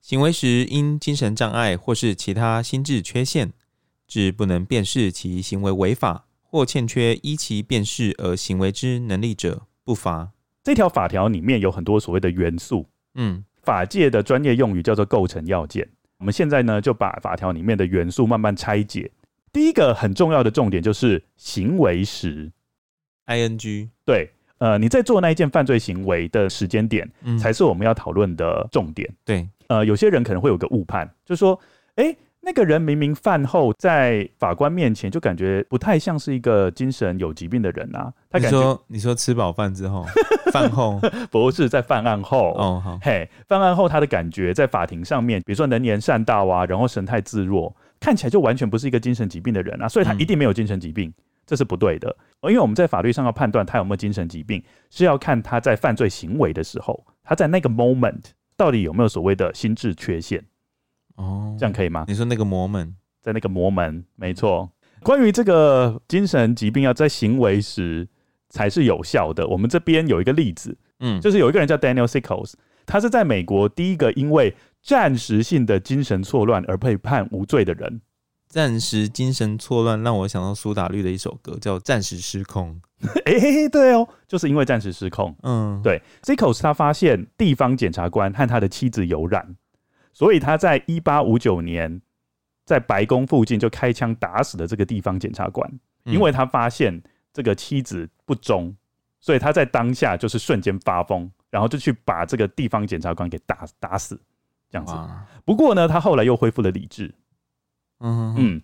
[0.00, 3.52] 行为时因精神障碍或是其他心智缺陷，
[4.08, 10.32] 致不能辨识其行为违法或欠缺依其辨识而行为之能力者，不罚。
[10.62, 15.88] 这条法条里面有很多所谓的元素，嗯，法界的专业用语叫做构成要件。
[16.18, 19.10] 我们现在呢就把法条里面的元素慢慢拆解。
[19.52, 22.50] 第一个很重要的重点就是行为时
[23.26, 24.33] ，ing，对。
[24.58, 29.08] 呃，你在做那一件犯罪行为的时间点，嗯，才是我们要讨论的重点。
[29.24, 31.58] 对，呃，有些人可能会有个误判，就是说，
[31.96, 38.12] 哎、欸，那个人明明饭后在法官面前就感觉不太像是一个精神有疾病的人啊。
[38.30, 40.06] 他感觉你说，你说吃饱饭之后，
[40.52, 51.08] 饭后不是在犯案后哦，好，嘿，犯案后他的感觉在法庭上面，比如说能言善道啊，然后神态自若，看起来就完全不是一个精神疾病的人啊，所以他一定没有精神疾病。
[51.08, 51.14] 嗯
[51.46, 58.22] 这是不对的，因为我们在法律上要判断他有没有精神疾病，是要看他在犯罪行为的时候，他在那个 moment
[58.56, 60.44] 到底有没有所谓的心智缺陷。
[61.16, 62.04] 哦，这样可以吗？
[62.08, 64.70] 你说那个 moment，在那个 moment，没错。
[65.02, 68.08] 关于这个精神疾病要在行为时
[68.48, 72.54] 才是有效的，我们这边有一个例子，嗯，就是有一个人叫 Daniel Sickles，
[72.86, 78.00] 他是在美国第一个因为暂时性的精神错乱而被判无罪的人。
[78.54, 82.80] 暂时精神错乱让我想到苏打绿的一首歌，叫《暂时失控》。
[83.24, 85.34] 哎、欸，对哦，就是因为暂时失控。
[85.42, 86.00] 嗯，对。
[86.22, 89.56] Sickles 他发现地方检察官和他的妻子有染，
[90.12, 92.00] 所以他在一八五九年
[92.64, 95.68] 在白宫附近就开枪打死了这个地方检察官，
[96.04, 98.72] 因为他发现这个妻子不忠，
[99.18, 104.16] 所以他在当下就是瞬间发疯，然后就去把这个地方检察官给打打死，
[104.70, 104.94] 这样子。
[105.44, 107.12] 不过呢，他后来又恢复了理智。
[108.04, 108.62] 嗯嗯，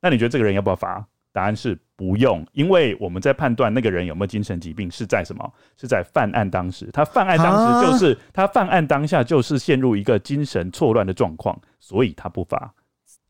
[0.00, 1.04] 那你觉得这个人要不要罚？
[1.32, 5.52] 答案是不用，因为我们在判断那个人有没有精神疾病是在什么？
[5.76, 12.72] 是在犯案当时，他犯案当时就是他犯案当下就是陷入一个精神错乱的状况，所以他不罚。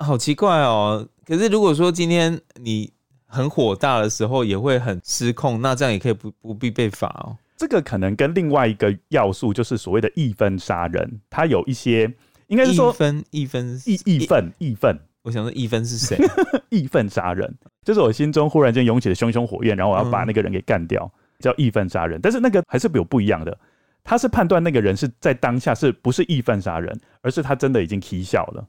[0.00, 1.08] 好奇怪哦！
[1.24, 2.92] 可是如果说今天你
[3.24, 7.38] 很火大的时候也会很失控，那这样也可以不不必被罚哦。
[7.56, 12.12] 这个可能跟另外一个要素就是所谓的义愤杀人，他有一些
[12.48, 14.98] 应该是说义愤义愤义义愤义愤。
[15.24, 16.18] 我想说义愤是谁？
[16.68, 22.20] 义愤杀人就是我心中忽然间涌起了熊熊火焰，然后我要把那个人给干掉，嗯、叫义愤杀人。
[22.22, 23.58] 但是那个还是有不一样的，
[24.04, 28.68] 他是判断那个人是在当下是不是义愤杀人，而是他真的已经起笑了。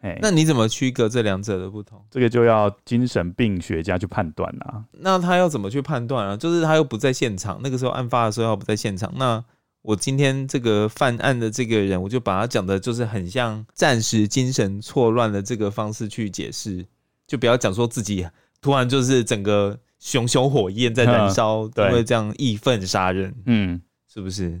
[0.00, 2.00] 哎，那你怎么区隔这两者的不同？
[2.08, 4.84] 这个就要精神病学家去判断啦。
[4.92, 6.36] 那他要怎么去判断啊？
[6.36, 9.44] 就是他又不在现场，那个时候案发的时候他不在现场，那。
[9.82, 16.84] 我今天这个犯案的这个人，我就把他讲的，就是很像暂时精神错乱的这个方式去解释，
[17.26, 18.26] 就不要讲说自己
[18.60, 23.80] 突然就是整个熊熊火焰在燃烧，因为这样义愤杀人，嗯，
[24.12, 24.60] 是不是？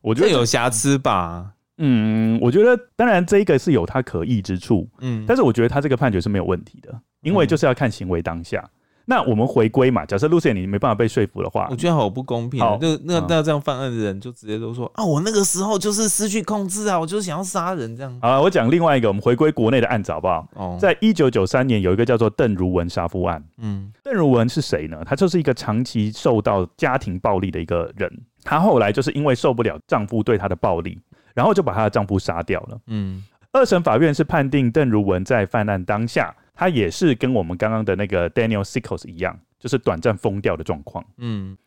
[0.00, 1.52] 我觉得有瑕疵吧。
[1.76, 8.70] 嗯，我觉得当然这一个是有他可疑之处，嗯，但是我觉得他这个判决是没有问题的，因为就是要看行为当下。
[9.06, 12.58] 那我们回归嘛，假设 Lucien 你没办法被说服的话，我觉得好不公平。
[12.58, 18.18] 好，那那那这样犯案的人就直接都说啊，我那个时候就是失去控制啊，我就是想要杀人这样。
[18.22, 20.48] 好，我讲另外一个，我们回归国内的案子好不好？
[20.54, 23.44] 哦，在一九九三年有一个叫做邓如文杀夫案。
[23.58, 25.02] 嗯，邓如文是谁呢？
[25.04, 28.10] 她就是一个长期受到家庭暴力的一个人。
[28.42, 30.98] 她后来就是因为受不了丈夫对她的暴力，
[31.34, 32.78] 然后就把她的丈夫杀掉了。
[32.86, 36.34] 嗯，二审法院是判定邓如文在犯案当下。
[36.54, 41.04] 他也是跟我们刚刚的那个 Daniel Sickles 一样，就是短暂疯掉的状况。
[41.16, 41.58] 嗯，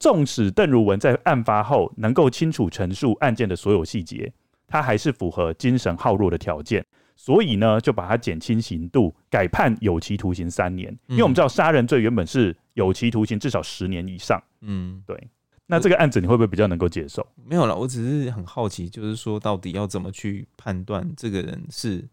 [0.00, 4.32] 纵使邓如文在案发后能够清楚陈述案件的所有细节，
[4.66, 10.90] 他还是符合精神耗弱的条件，所以呢，就把他减轻刑度，改判有期徒刑三年。
[11.06, 14.42] 因为我们知道杀人罪原本是有期徒刑至少十年以上。
[14.62, 15.28] 嗯，对。
[15.66, 17.24] 那这个案子你会不会比较能够接受？
[17.46, 22.04] 没有了，我只是很好奇，就是说到底要怎么去判断这个人是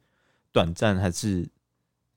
[0.51, 1.49] 短暂还是？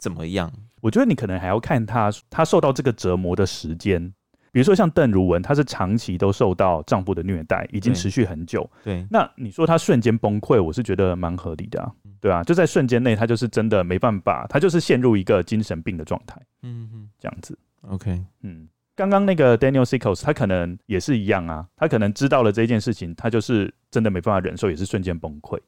[0.05, 0.53] 怎么样？
[0.83, 4.13] 我觉得你可能还要看他，他受到这个折磨的时间。
[4.53, 8.71] 比如说像邓如雯，她是长期都受到丈夫的虐待，已经持续很久。
[8.85, 11.91] 对，对那你说她瞬间崩溃，我是觉得蛮合理的啊。
[12.21, 16.41] 对啊，就在瞬间内，她就是真的没办法，她就是陷入一个精神病的状态。
[16.63, 17.59] 嗯嗯，这样子。
[17.89, 25.59] OK，嗯，刚刚那个 Daniel Sickles，他可能也是一样啊，他可能知道了这件事情，他就是真的没办法忍受，也是瞬间崩溃。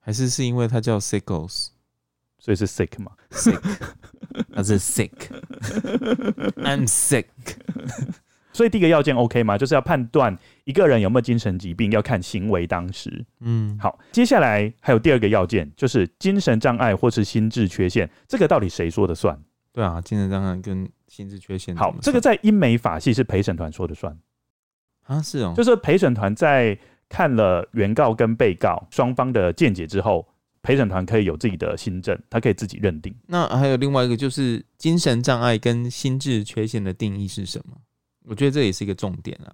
[0.00, 1.68] 还是是因为他叫 Sickles？
[2.44, 3.58] 所以是 sick 嘛？sick，
[4.54, 7.24] 他是 sick，I'm sick。
[8.52, 9.56] 所以第一个要件 OK 吗？
[9.56, 13.24] 就是要判断一个人有没有精神疾病，要看行为当时。
[13.40, 19.40] 嗯，好，接下来还有第二个要件，就是精神障碍或是心智缺陷，这个到底谁说的算？
[19.72, 21.74] 对啊，精神障碍跟心智缺陷。
[21.74, 24.14] 好，这个在英美法系是陪审团说的算
[25.04, 26.78] 啊，是哦，就是陪审团在
[27.08, 30.28] 看了原告跟被告双方的见解之后。
[30.64, 33.14] 陪审团可以有自己的心证，他可以自己认定。
[33.26, 37.76] 那还有另外一个，就是精神障碍跟心智缺陷的定义是什么？
[38.26, 39.52] 我觉得这也是一个重点啊。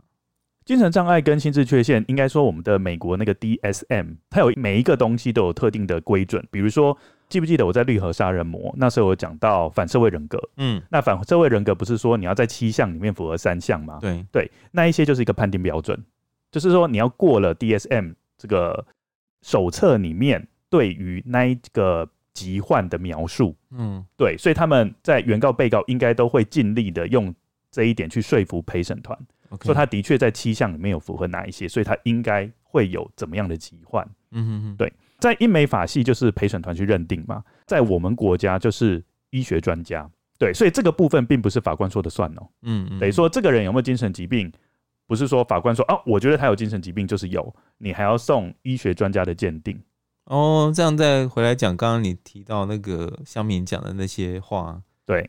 [0.64, 6.46] 精神障碍跟心智缺陷，应该说我们的美国那个 DSM，它有每一个东西都有特定的规准。
[6.52, 6.96] 比如说，
[7.28, 10.38] 记不记得我在绿河杀人魔那时候有讲到反社会人格？
[10.58, 13.98] 嗯，那反社会人格不是说你要在七项里面符合三项吗？
[14.00, 16.00] 对对，那一些就是一个判定标准，
[16.52, 18.86] 就是说你要过了 DSM 这个
[19.42, 20.46] 手册里面。
[20.70, 27.34] 对于那一个疾患的描述，嗯，对，所以他们在原告、被告应该都会尽力的用
[27.70, 29.18] 这一点去说服陪审团.
[29.62, 44.52] 说他的确在七项里面有符合哪一些，所以他应该会有怎么样的疾患，嗯哼哼，对，在英美法系就是陪审团去认定嘛，在我们国家就是医学专家，对，所以这个部分并不是法官说的算哦，嗯嗯，等于说这个人有没有精神疾病，
[45.08, 49.76] 不是说法官说啊，我觉得他有精神疾病就是有，你还要送医学专家的鉴定。
[50.30, 55.28] 哦，这样再回来讲，刚刚你提到那个乡民讲的那些话，对，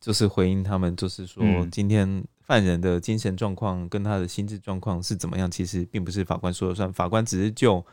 [0.00, 7.84] 就是回应他们，就是说今天犯人的精神状况跟他的心智状况是怎么样，其实并不是法官说了算，法官只是就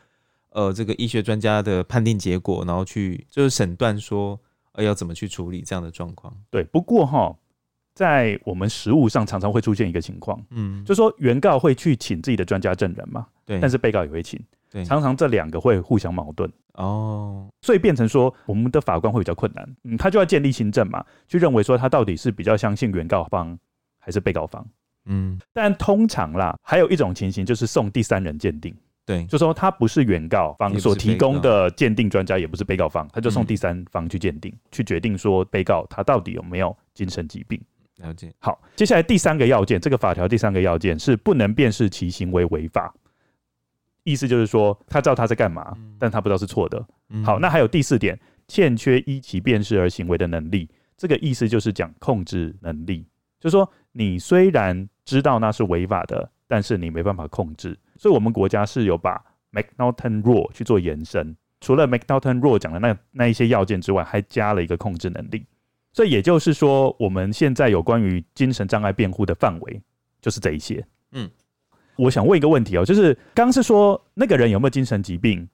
[0.51, 4.39] 呃这个医学专家的判定结果，然后去就是审断说
[4.73, 6.31] 呃要怎么去处理这样的状况。
[6.51, 7.35] 对，不过哈，
[7.95, 14.37] 在我们实务上常常会出现一个情况，嗯，就是说原告会去请自己的专家证人嘛，对，但是被告也会请，
[14.69, 16.51] 对，常常这两个会互相矛盾。
[16.73, 23.57] 哦，所以变成说我们的法官会比较困难，嗯，他就要建立新证嘛，去认为说他到底是比较相信原告方
[23.97, 24.67] 还是被告方，
[25.05, 28.75] 嗯，但通常啦，还有一种情形就是送第三人鉴定。
[29.05, 37.61] 对，就说他不是原告方所提供的鉴定专家，也不是被告方，他就送第三方去鉴定，嗯，去决定说被告他到底有没有精神疾病。
[37.97, 38.33] 了解。
[38.39, 42.93] 好，接下来第三个要件，这个法条第三个要件是不能辨识其行为违法，
[44.03, 46.85] 意思就是说他知道他在干嘛，但他不知道是错的。
[47.23, 53.07] 好，那还有第四点，欠缺依其辨识而行为的能力，这个意思就是讲控制能力，
[53.39, 57.77] 就是说你虽然知道那是违法的，但是你没办法控制。
[57.97, 59.23] 所以，我们国家是有把
[59.53, 65.45] McNaughton Rule 去做延伸，除了 McNaughton Rule 讲的那那一些要件之外，还加了一个控制能力。
[65.95, 69.81] 所以，也就是说，我们现在有关于精神障碍辩护的范围，
[70.19, 70.85] 就是这一些。
[71.13, 71.31] 嗯，
[71.95, 75.47] 我想问一个问题哦，就是刚刚是说那个人有没有精神疾病，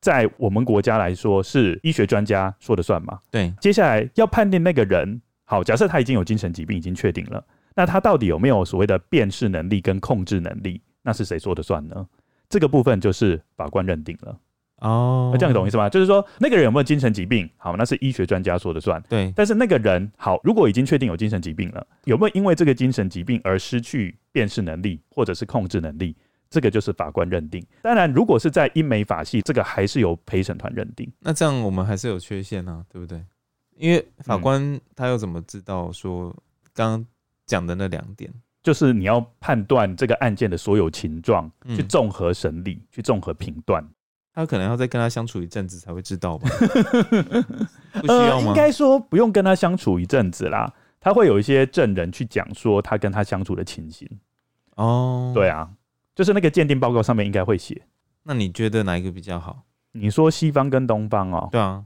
[0.00, 3.18] 在我们国家来说是医学专家说的算吗？
[3.30, 3.52] 对。
[3.60, 10.80] 接下来要判定那个人，好，假设他已经有精神疾病，已经确定了，那他到底有没有所谓的辨识能力跟控制能力？
[11.02, 12.08] 那是谁说的算呢？
[12.48, 14.40] 这个部分就是法官认定了
[14.78, 15.30] 哦。
[15.32, 15.88] 那这样你懂意思吗？
[15.88, 17.48] 就是说那个人有没有精神疾病？
[17.56, 19.02] 好，那是医学专家说的算。
[19.08, 19.32] 对。
[19.34, 26.16] 但是那个人好，如果已经确定有精神疾病了，有没有因为这个精神疾病而失去辨识能力或者是控制能力？
[26.48, 27.64] 这个就是法官认定。
[27.82, 31.10] 当然，如果是在英美法系，这个还是由陪审团认定。
[31.18, 33.20] 那这样我们还是有缺陷啊，对不对？
[33.76, 36.34] 因为法官他又怎么知道说
[36.72, 37.06] 刚刚
[37.46, 38.32] 讲的那两点？
[38.62, 43.84] 就是你要判断这个案件的所有情状，去综合审理，去综合评断。
[44.36, 46.46] 他可能要再跟他相处一阵子才会知道吧？
[48.00, 48.48] 不需要吗？
[48.48, 50.70] 应该说不用跟他相处一阵子啦。
[51.00, 54.06] 他会有一些证人去讲说他跟他相处的情形。
[54.74, 55.70] 哦，对啊，
[56.14, 57.80] 就是那个鉴定报告上面应该会写。
[58.24, 59.62] 那你觉得哪一个比较好？
[59.92, 61.48] 你说西方跟东方哦？
[61.50, 61.82] 对啊。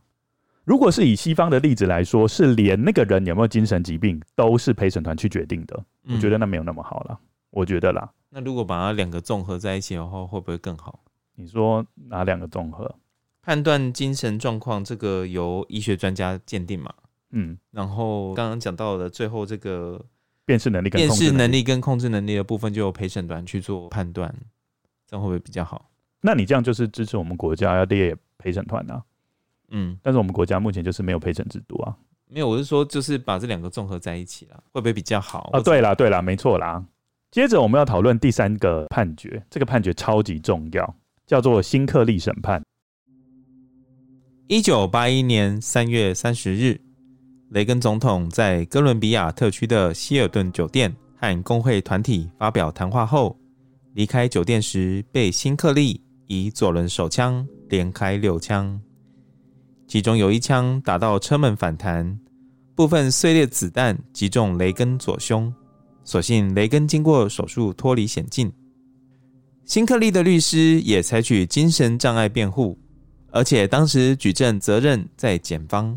[0.65, 7.17] 如果是以西方的例子来说，是连那个人有没有精神疾病都是陪审团去决定的，嗯，我觉得那没有那么好了。
[7.51, 8.11] 我觉得啦。
[8.31, 10.99] 那如果把它两个综合在一起的话，会不会更好？
[11.41, 12.95] 你说哪两个综合？
[13.43, 16.93] 判断精神状况，这个由医学专家鉴定嘛。
[17.31, 17.57] 嗯。
[17.71, 20.05] 然后刚刚讲到的最后这个
[20.45, 24.35] 辨识能力、辨识能力跟控制能力的部分，就由陪审团去做判断，
[25.07, 25.91] 这样会不会比较好？
[26.21, 29.03] 那你这样就是支持我们国家要列陪审团呢？
[29.71, 31.97] 嗯，但是我们国家目前就是没有陪审制度啊。
[32.27, 35.49] 没有，我是说，就是把这两个综合在一起了，会不会比较好？
[35.53, 36.85] 啊，对啦，对啦，没错啦。
[37.31, 40.95] 接着我们要讨论第三个判决，这个判决超级重要，
[41.31, 42.61] 叫做新克利审判。
[44.49, 46.81] 一九八一年三月三十日，
[47.51, 53.39] 雷根总统在哥伦比亚特区的希尔顿酒店和工会团体发表谈话后，
[53.93, 58.81] 离开酒店时被新克利以左轮手枪连开六枪。
[59.87, 62.19] 其中有一枪打到车门反弹，
[62.75, 65.55] 部分碎裂子弹击中雷根左胸，
[66.03, 68.53] 所幸雷根经过手术脱离险境。
[69.71, 72.77] 新克利的律师也采取精神障碍辩护，
[73.31, 75.97] 而且当时举证责任在检方，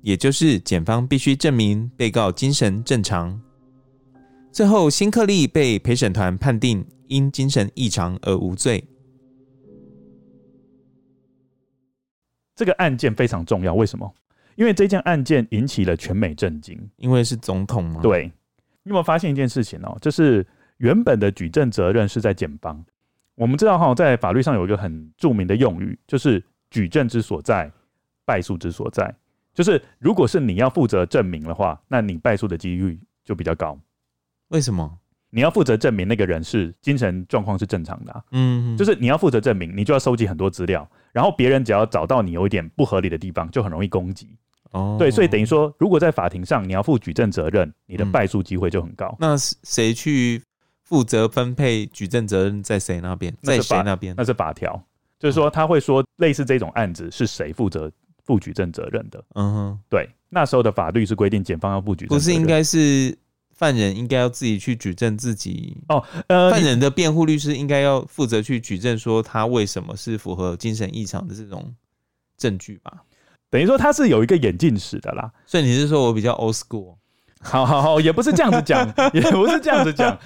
[0.00, 3.42] 也就是检方必须证明被告精神正常。
[4.52, 8.84] 最后，辛克利被陪审团判定因精神异常而无罪。
[12.54, 14.08] 这个案件非常重要，为什么？
[14.54, 18.00] 因为这件案件引起了全美震惊，因为是总统嘛。
[18.02, 18.26] 对，
[18.84, 19.98] 你有没有发现一件事情哦？
[20.00, 20.46] 就是
[20.76, 22.80] 原本的举证责任是在检方。
[23.40, 27.72] 我们知道哈，在法律上有一个很著名的用语，就是举证之所在，
[28.26, 29.14] 败诉之所在。
[29.54, 33.78] 就是如果是你要负责证明的话，那你败诉的几率就比较高。
[34.48, 34.98] 为什么？
[35.30, 44.36] 你要负责证明那个人是精神状况是正常的啊，嗯，就是你要负责证明，你就要收集很多资料，然后别人只要找到你有一点不合理的地方，就很容易攻击。
[44.72, 49.16] 哦，对，所以等于说，如果在法庭上你要负举证责任，你的败诉机会就很高。
[49.18, 50.42] 那谁去
[50.90, 53.34] 负责分配举证责任在谁那边？
[53.42, 54.12] 在谁那边？
[54.18, 54.84] 那是法条，
[55.18, 57.90] 就是说他会说类似这种案子是谁负责
[58.24, 59.24] 负举证责任的。
[59.34, 63.16] 嗯哼，对，那时候的法律是规定检方要负举证不是应该是？
[63.52, 71.70] 犯人应该要自己去举证自己哦，呃，犯人的辩护律师应该要负责去举证说他为什么是符合精神异常的这种
[72.38, 73.02] 证据吧？
[73.50, 75.30] 等于说他是有一个眼镜史的啦。
[75.44, 76.94] 所以你是说我比较 old school？
[77.42, 80.18] 好好好，也不是这样子讲， 也不是这样子讲。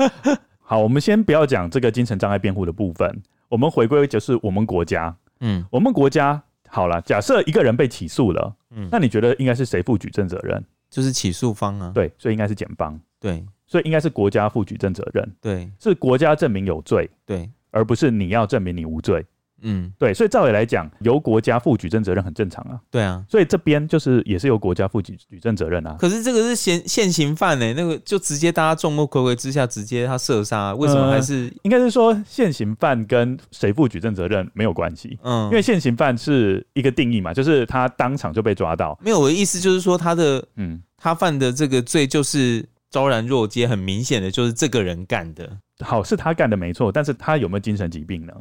[0.66, 5.14] 好，我们先不要讲这个精神障碍辩护的部分，我们回归就是我们国家。
[5.40, 10.64] 嗯，我们国家好了，假设一个人被起诉了，嗯，那你觉得应该是谁负举证责任？
[10.88, 11.92] 就是起诉方啊。
[11.94, 12.98] 对，所以应该是检方。
[13.20, 15.36] 对，所以应该是国家负举证责任。
[15.38, 17.10] 对，是国家证明有罪。
[17.26, 19.22] 对，而不是你要证明你无罪。
[19.62, 22.78] 嗯，对，所以照理来讲，由国家负举证责任很正常啊。
[22.90, 25.96] 对啊，所以这边就是也是由国家负举举证责任啊。
[25.98, 35.18] 可是这个是现现行犯呢、欸，那个就直接大家众目睽睽之下直接他射杀，为什么还是、呃、应该是说现行犯跟谁负举证责任没有关系？
[35.22, 38.98] 嗯，因为现行犯是一个定义嘛，就是他当场就被抓到。
[39.02, 45.48] 没有，我的意思就是说他的嗯，他犯的这个罪就是昭然若揭，很明显的就是这个人干的。
[45.80, 48.32] 好，是他干的没错，但是他有没有精神疾病呢？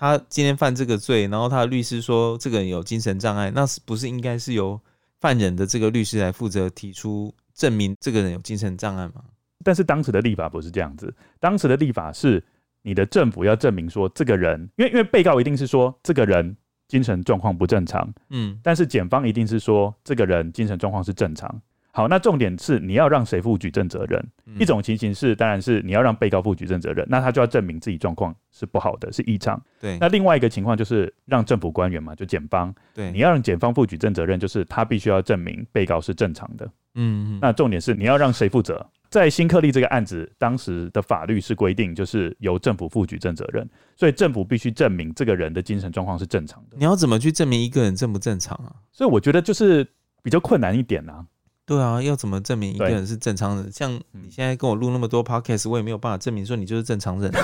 [0.00, 4.80] 他今天犯这个罪，然后他的律师说这个人有精神障碍，那是不是应该是由
[5.20, 9.22] 犯人的这个律师来负责提出证明这个人有精神障碍吗？
[9.62, 12.42] 但是当时的立法不是这样子，当时的立法是
[12.80, 16.56] 你的政府要证明说这个人，因为因为被告一定是说这个人
[16.88, 21.60] 精神状况不正常，嗯，但是检方一定是说这个人精神状况是正常。
[21.92, 24.24] 好，那重点是你要让谁负举证责任？
[24.46, 29.60] 嗯、一种情形是，当然是你要让被告负举证责任，那他就要证明自己状况是不好的，是异常。
[29.80, 29.98] 对。
[30.00, 36.70] 那另外一个情况就是让政府官员嘛，就检方，对，你要让检方负举证责任，就是他必须要证明被告是正常的。
[36.94, 37.38] 嗯。
[37.42, 38.86] 那重点是你要让谁负责？
[39.08, 46.76] 在新克利这个案子，当时的法律是规定，就是由政府负举证责任，所以政府必须证明这个人的精神状况是正常的。
[46.78, 48.70] 你要怎么去证明一个人正不正常啊？
[48.92, 49.84] 所以我觉得就是
[50.22, 51.26] 比较困难一点啊。
[51.70, 53.70] 对啊，要怎么证明一个人是正常人？
[53.70, 57.30] 像你现在跟我录那么多 podcast，我也没有办法证明说你就是正常人。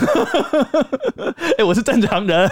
[1.37, 2.51] 哎、欸，我是正常人，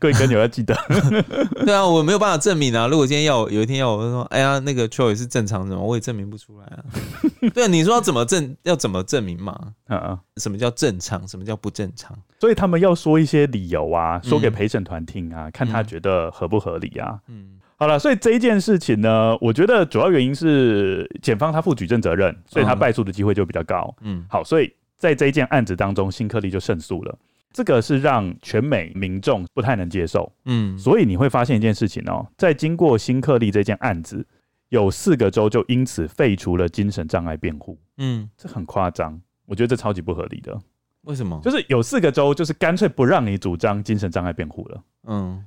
[0.00, 0.74] 各位哥你要记得。
[1.64, 2.88] 对啊，我没有办法证明啊。
[2.88, 6.82] 如果今天要有一天要我说，哎呀，那个 Troy 是正常人，我也证明不出来啊。
[7.54, 8.56] 对啊，你说要怎么证？
[8.64, 9.56] 要怎么证明嘛？
[9.86, 11.26] 啊，什么叫正常？
[11.28, 12.18] 什么叫不正常？
[12.40, 17.20] 所以他们要说一些理由啊，说给陪审团听啊，嗯、看他觉得合不合理啊。
[17.28, 17.60] 嗯。
[17.82, 23.92] 好了，所以这一件事情呢，我觉得主要原因是检方他负举证责任，所以他败诉的机会就比较高。
[24.02, 27.18] 嗯，好，所以在这一件案子当中，新克利就胜诉了。
[27.52, 30.32] 这个是让全美民众不太能接受。
[30.44, 34.24] 嗯，所以你会发现一件事情哦，在经过新克利这件案子，
[34.68, 37.76] 有四个州就因此废除了精神障碍辩护。
[37.98, 40.56] 嗯，这很夸张，我觉得这超级不合理的。
[41.02, 41.40] 为什么？
[41.42, 44.82] 就是有四个州就是干脆不让你主张精神障碍辩护了。
[45.08, 45.44] 嗯，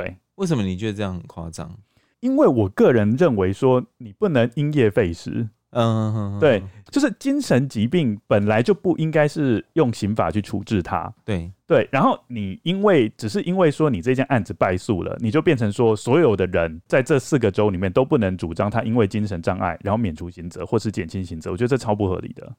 [0.00, 0.16] 对。
[0.36, 1.76] 为什么你觉得这样很夸张？
[2.20, 5.48] 因为我个人认为说，你不能因噎废食。
[5.70, 11.12] 嗯，对，就是精神疾病本来就不应该是用刑法去处置它。
[11.26, 21.50] 对对，然后你因为只是因为说你这件案子败诉了，你就变成说所有的人在这四个州里面都不能主张他因为精神障碍，然后免除刑责或是减轻刑责。
[21.50, 22.50] 我觉得这超不合理的。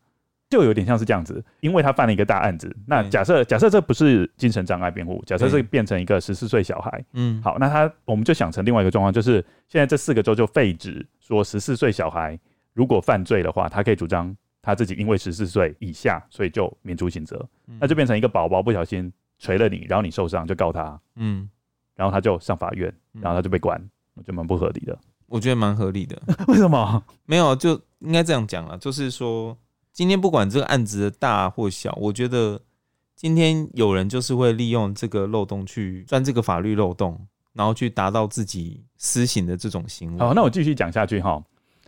[0.49, 2.75] 就有点像是这样子，因为他犯了一个大案子。
[2.87, 12.37] 那假设假设这不是精神障碍辩护，假设是变成一个十四岁小孩，嗯，好，那他我们就想成另外一个状况，就是现在这四个州就废止说十四岁小孩
[12.73, 17.77] 如果犯罪的话，他可以主张他自己因为十四岁以下，所以就免除刑责，嗯。
[17.79, 21.47] 那就变成一个宝宝不小心捶了你，然后你受伤就告他，嗯，
[21.95, 23.79] 然后他就上法院，然后他就被关，
[24.15, 24.97] 我觉得蛮不合理的。
[25.27, 27.03] 我觉得蛮合理的， 为什么？
[27.25, 29.55] 没有，就应该这样讲了，就是说。
[29.99, 32.61] 今天不管这个案子的大或小，我觉得
[33.17, 37.19] 今天有人就是会利用这个漏洞去钻这个法律漏洞，
[37.51, 40.19] 然后去达到自己私刑的这种行为。
[40.19, 41.43] 好，那我继续讲下去哈。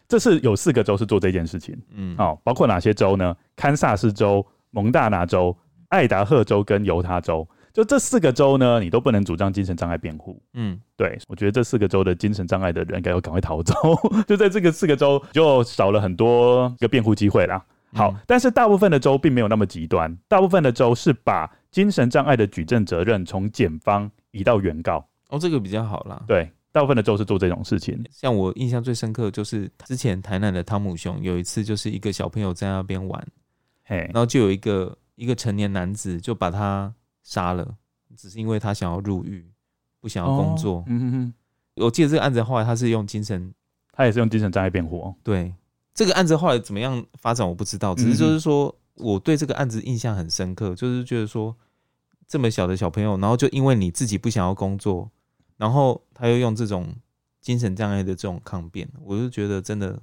[0.09, 3.33] 这是有四个州是做这件事情，嗯，好，包括哪些州呢？
[3.55, 5.57] 堪萨斯州、蒙大拿州、
[5.87, 7.47] 爱达荷州跟犹他州。
[7.71, 10.37] 就这四个州呢，你都不能主张精神障碍辩护。
[10.55, 13.73] 嗯，对，我觉得这四个州的精神障碍的人应该要赶快逃走。
[14.27, 17.63] 就在这个四个州，就少了很多个辩护机会啦。
[17.93, 25.05] 好，但是大部分的州并没有那么极端，大部分的州是把精神障碍的举证责任从检方移到原告。
[25.29, 26.23] 哦，这个比较好啦。
[26.27, 28.01] 对，大部分的州是做这种事情。
[28.09, 33.27] 像我印象最深刻就是之前台南的汤姆熊有一次，就是一个小朋友在那边玩，
[33.83, 37.75] 嘿，然后就有一个一个成年男子就把他杀了，
[38.15, 39.45] 只是因为他想要入狱，
[39.99, 40.83] 不想要工作。
[40.87, 41.33] 嗯哼哼。
[41.75, 43.53] 我记得这个案子后来他是用精神，
[43.93, 45.15] 他也是用精神障碍辩护哦。
[45.23, 45.53] 对。
[45.93, 51.55] 这个案子后来怎么样发展我不知道，只是就是说我对这个案子印象很深刻，就是觉得说
[52.27, 55.11] 这么小的小朋友，然后就因为你自己不想要工作，
[55.57, 56.95] 然后他又用这种
[57.41, 59.99] 精神障碍的这种抗辩，我就觉得真的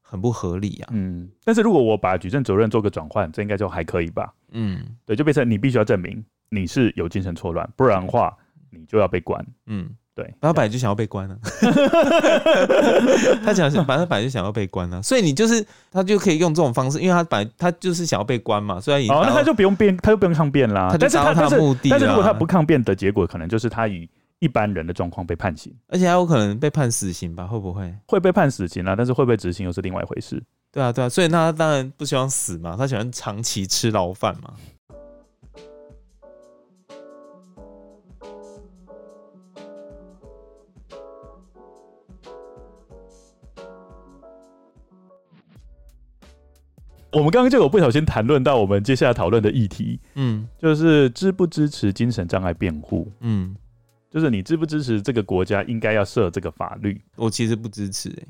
[0.00, 0.90] 很不合理啊。
[0.92, 4.32] 嗯，但是如果我把举证责任做个转换，这应该就还可以吧？
[4.52, 8.36] 嗯，对，就变成你必须要证明你是有精神错乱，不然的话
[8.70, 9.44] 你就要被关。
[9.66, 9.96] 嗯。
[10.14, 11.34] 对，他本来就想要被关了，
[13.42, 20.90] 他想，反正本来就想要被关了，所以你就是他就可以用这种方式，因为他本来他就是想要被关嘛，所以那他就不用辩，他就不用抗辩啦。
[20.90, 24.06] 他但是他的目的，但是如果他不抗辩的结果，可能就是他以
[24.38, 27.46] 一般人的状况被判刑，而且还有可能被判死刑吧？
[27.46, 27.94] 会不会？
[28.06, 28.94] 会被判死刑啊？
[28.94, 30.42] 但是会不会执行又是另外一回事。
[30.70, 34.52] 对啊，对啊，所以他当然不希望死嘛，他喜欢长期吃牢饭嘛。
[47.12, 53.54] 我们刚刚就有不小心谈论到我们接下来讨论的议题，嗯，就是支不支持精神障碍辩护，嗯，
[54.10, 57.00] 就是你支不支持这个国家应该要设这个法律？
[57.16, 58.26] 我其实不支持欸。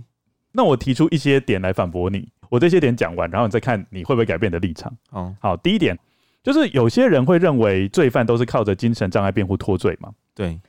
[0.50, 4.92] 那我提出一些点来反驳你，我这些点讲完，然后你再看你会不会改变你的立场。
[5.10, 5.98] 哦，好，第一点
[6.42, 10.12] 就是有些人会认为罪犯都是靠着精神障碍辩护脱罪嘛？
[10.34, 10.60] 对。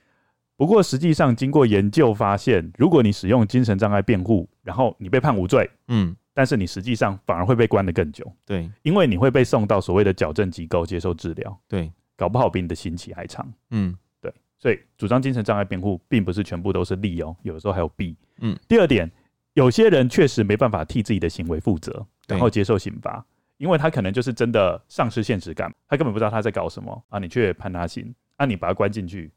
[0.55, 6.15] 不过实际上经过研究发现，如果你使用精神障碍辩护，然后你被判无罪，嗯。
[6.33, 18.57] 但是你实际上反而会被关得更久，对，因为你会被送到所谓的矫正机构接受治疗，对，搞不好比你的刑期还长，嗯，对，所以主张精神障碍辩护并不是全部都是利哦，有的时候还有弊，嗯。
[18.67, 19.09] 第二点，
[19.53, 23.23] 有些人确实没办法替自己的行为负责，然后接受刑罚，
[23.57, 27.03] 因为他可能就是真的丧失现实感，他根本不知道他在搞什么。
[27.09, 29.31] 啊，你却判他刑，啊，你把他关进去，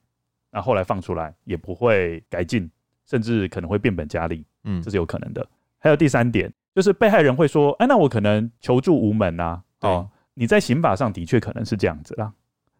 [0.50, 2.70] 那后来放出来也不会改进，
[3.04, 5.46] 甚至可能会变本加厉，嗯，这是有可能的。
[5.78, 6.50] 还有第三点。
[6.76, 12.30] 就是被害人会说：“哎，那我可能求助无门呐。”哦，你在刑法上的确可能是这样子啦，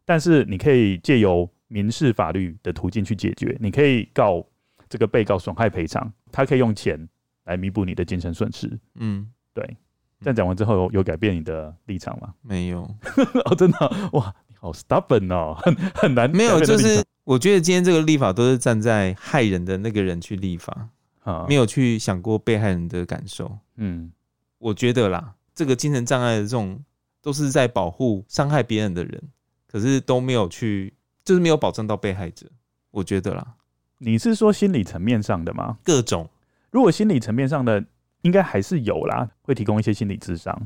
[0.05, 3.57] 但是你可以借由民事法律的途径去解决。
[3.59, 4.47] 你可以告
[4.87, 7.09] 这个被告损害赔偿，他可以用钱
[7.45, 8.79] 来弥补你的精神损失。
[8.97, 9.77] 嗯，对。
[10.23, 12.35] 但讲完之后有，有改变你的立场吗？
[12.43, 12.83] 没有。
[13.47, 13.79] 哦，真的
[14.13, 16.31] 哇，你好 stubborn 哦，很很难。
[16.31, 20.91] 没有，就是我觉得今天这个立法都是站在害人的那个人去立法
[21.23, 21.47] 啊。
[21.49, 23.59] 没有去想过被害人的感受。
[23.77, 24.11] 嗯，
[24.59, 26.83] 我觉得啦，这个精神障碍的这种
[27.21, 29.23] 都是在保护伤害别人的人，
[29.67, 32.47] 可是都没有去，就是没有保障到被害者。
[32.91, 33.55] 我觉得啦，
[33.99, 35.79] 你是说心理层面上的吗？
[35.85, 36.29] 各种，
[36.71, 37.85] 如果心理层面上的，
[38.23, 40.61] 应该还是有啦，会提供一些心理智商。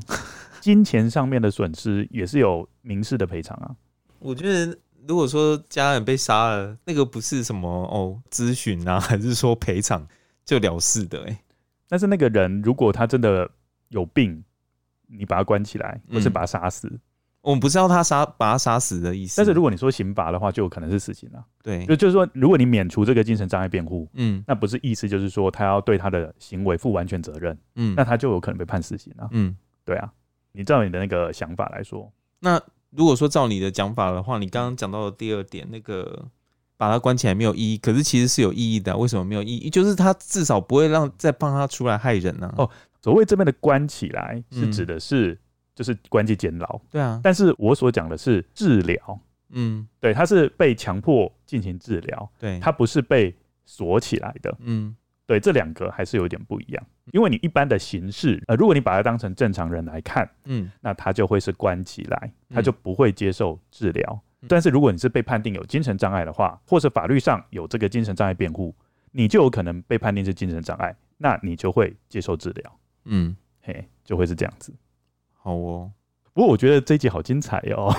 [0.61, 3.75] 金钱上面的损失也是有民事的赔偿啊。
[4.19, 10.07] 我觉得，如果说家人被杀了，那个不是什么哦咨询啊，还是说赔偿？
[10.43, 11.39] 就了事的哎、欸，
[11.91, 13.51] 但是那个人如果他真的
[13.89, 14.41] 有病，
[15.07, 16.99] 你把他关起来，或是把他杀死，嗯、
[17.41, 19.35] 我们不是要他杀把他杀死的意思。
[19.35, 21.45] 但是如果你说刑罚的话，就有可能是死刑了。
[21.61, 29.27] 对，就就是说，如果你免除这个精神障碍辩护，嗯，那不是意思就是说他要对他的行为负完全责任，嗯，那他就有可能被判死刑了。
[29.31, 30.09] 嗯，对啊，
[30.53, 32.57] 你照你的那个想法来说，那
[32.91, 36.29] 如果说照你的讲法的话，你刚刚讲到的第二点那个。
[36.81, 38.97] 把他关起来没有意义，可是其实是有意义的。
[38.97, 39.69] 为什么没有意义？
[39.69, 42.65] 就是他至少不会让再帮他出来害人呢、啊。
[42.65, 42.69] 哦，
[43.03, 45.39] 所谓这边的关起来是指的是
[45.75, 46.81] 就是关进监牢。
[46.89, 49.19] 对啊，但是我所讲的是治疗。
[49.49, 52.31] 嗯，对，他是被强迫进行治疗。
[52.39, 53.31] 对，他不是被
[53.63, 54.57] 锁起来的。
[54.61, 54.95] 嗯，
[55.27, 56.83] 对，这两个还是有点不一样。
[57.13, 64.19] 因为你一般的形式，呃，如果你把它当成正常人来看，嗯，那他就会是关起来，他就不会接受治疗。
[64.47, 68.73] 但是如果你是被判定有精神障碍的话，或者法律上有这个精神障碍辩护，
[69.11, 72.79] 你就有可能被判定是精神障碍，那你就会接受治疗。
[73.05, 74.73] 嗯，嘿，就会是这样子。
[75.33, 75.91] 好哦，
[76.33, 77.93] 不过我觉得这一集好精彩哦，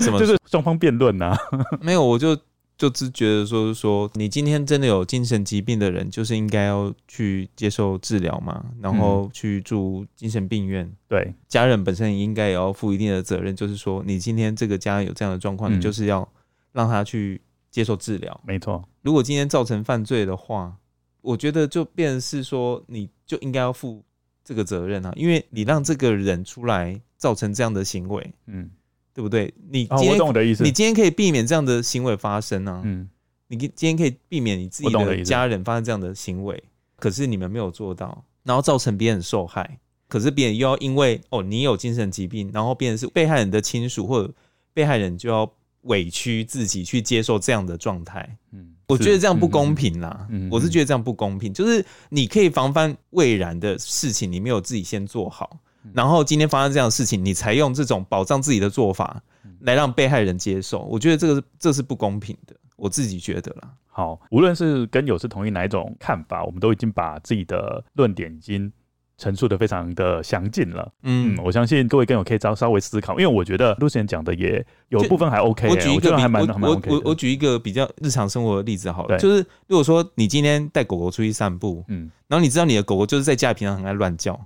[0.00, 1.36] 什么 就是双方辩论呐？
[1.80, 2.38] 没有，我就。
[2.78, 10.88] 就只觉得说说，你今天真的有精神疾病的人，就是应该要去接受治疗嘛，然后去住精神病院。
[11.08, 16.26] 对，家人本身也应该也要负一定的责任，就是说，你今天这个家有这样的状况，你就是要
[16.70, 18.40] 让他去接受治疗。
[18.46, 20.76] 没错，如果今天造成犯罪的话，
[21.20, 24.04] 我觉得就变成是说，你就应该要负
[24.44, 28.70] 这个责任啊，因为你让这个人出来造成这样的行为，嗯。
[29.18, 29.52] 对不对？
[29.68, 30.12] 你今
[30.60, 32.80] 你今天可以避免这样的行为发生啊。
[32.84, 33.08] 嗯，
[33.48, 36.62] 你今天可以避免你自己的家人发生这样的行为，
[36.94, 39.80] 可是你们没有做到，然后造成别人受害。
[40.06, 44.32] 可是别人又要因为哦，你有精神疾病，然后变成是被害人的亲属或者
[44.72, 48.36] 被害人就要委屈自己去接受这样的状态。
[48.52, 50.28] 嗯，我觉得这样不公平啦。
[50.30, 55.58] 嗯，我是觉得这样不公平，就是你可以防范未然的事情，你没有自己先做好。
[55.94, 59.22] 然后今天发生这样的事情，你才用这种保障自己的做法
[59.60, 63.70] 来让被害人接受，我觉得这个这是不公平的，我自己觉得啦。
[63.86, 68.70] 好，无论是跟友是同意哪一种看法，我们都已经把自己的论点已经
[69.16, 70.92] 陈述的非常的详尽了。
[71.02, 75.68] 嗯，我相信各位跟友可以稍稍微思考，因为我觉得 Lucien 讲的也有部分还 OK。
[75.68, 84.38] 我举一个还蛮我我举一个比较日常生活的例子好了，就是如果说你今天带狗狗出去散步，嗯，然后你知道你的狗狗就是在家里平常很爱乱叫。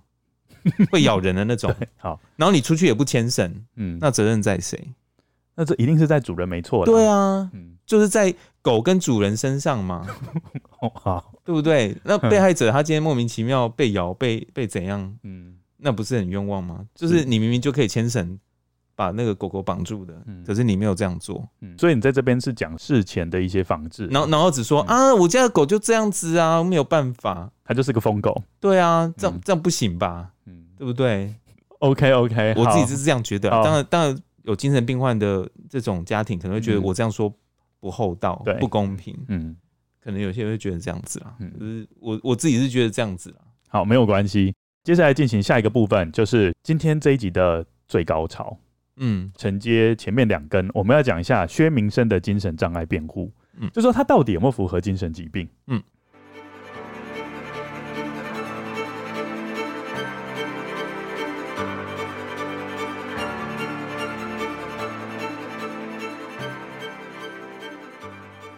[0.90, 1.74] 会咬人的那种。
[1.98, 4.78] 好，然后你出去也不牵绳，嗯，那责任在谁？
[5.54, 6.90] 那这一定是在主人没错的。
[6.90, 10.06] 对啊，嗯，就是在狗跟主人身上嘛，
[10.94, 11.94] 好，对不对？
[12.04, 15.14] 那被害者他今天莫名其妙被咬，被被怎样？
[15.24, 16.80] 嗯，那不是很冤枉吗？
[16.94, 18.38] 就是你明明就可以牵绳
[18.96, 28.42] 把那个狗狗绑住的，嗯可是你没有这样做，嗯，所以你在这边是讲事前的一些防治，然后然后只说啊，我家的狗就这样子啊，没有办法，它就是个疯狗。
[28.58, 30.31] 对啊，这样嗯这样不行吧？
[30.82, 31.32] 嗯对不对
[31.78, 37.32] ？，OK OK，我自己是这样觉得当然，当然有精神病患的这种家庭可能会觉得我这样说
[37.78, 39.56] 不厚道对、不公平，嗯，
[40.00, 41.36] 可能有些人会觉得这样子啦。
[41.38, 43.36] 嗯就是我我自己是觉得这样子啦。
[43.68, 44.52] 好，没有关系。
[44.82, 48.58] 接下来进行下一个部分，就是今天这一集的最高潮。
[48.96, 55.48] 嗯承接前面两根，我们要讲一下薛明生的精神障碍辩护，嗯就说他到底有没有符合精神疾病？
[55.68, 55.80] 嗯。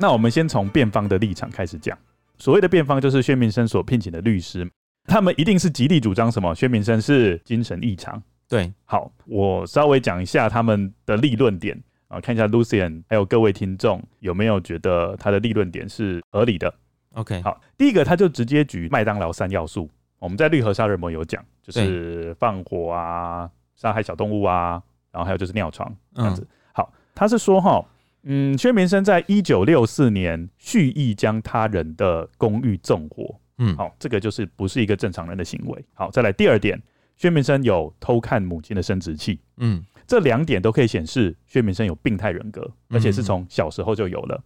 [0.04, 1.96] 那我们先从辩方的立场开始讲。
[2.36, 4.70] 所谓的辩方，就是薛明生所聘请的律师，
[5.06, 6.54] 他们一定是极力主张什么？
[6.54, 8.22] 薛明生是精神异常。
[8.46, 16.74] 对，好，我稍微讲一下他们的立论点啊，看一下 Lucian 还有各位听众有没有觉得他的立论点是合理的。
[17.14, 19.88] OK，好，第一个他就直接举麦当劳三要素，
[20.18, 26.42] 我们在绿河杀人魔有讲，就是放火啊、杀害小动物啊，然后还有就是尿床这样子。
[26.42, 27.82] 嗯好，他是说哈，
[28.24, 35.84] 嗯，薛明生在一九六四年蓄意将他人的公寓纵火，嗯，好，这个就是不是一个正常人的行为。
[35.94, 36.80] 好，再来第二点，
[37.16, 39.84] 薛明生有偷看母亲的生殖器，嗯。
[40.06, 44.38] 这两点都可以显示薛明生有病态人格，而且是从小时候就有了。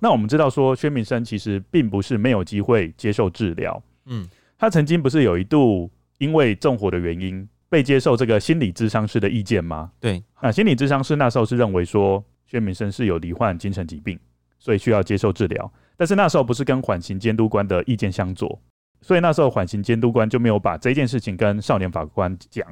[0.00, 4.28] 那我们知道说，薛明生其实并不是没有机会接受治疗，嗯。
[4.58, 9.90] 他曾经不是有一度因为纵火的原因被接受这个心理咨商师的意见吗？
[9.98, 14.18] 对，那心理咨商师那时候是认为说薛明生是有罹患精神疾病，
[14.58, 15.72] 所以需要接受治疗。
[15.96, 18.60] 但是那时候不是跟缓刑监督官的意见相左，
[19.02, 22.66] 所以那时候缓刑监督官就没有把这件事情跟少年法官讲。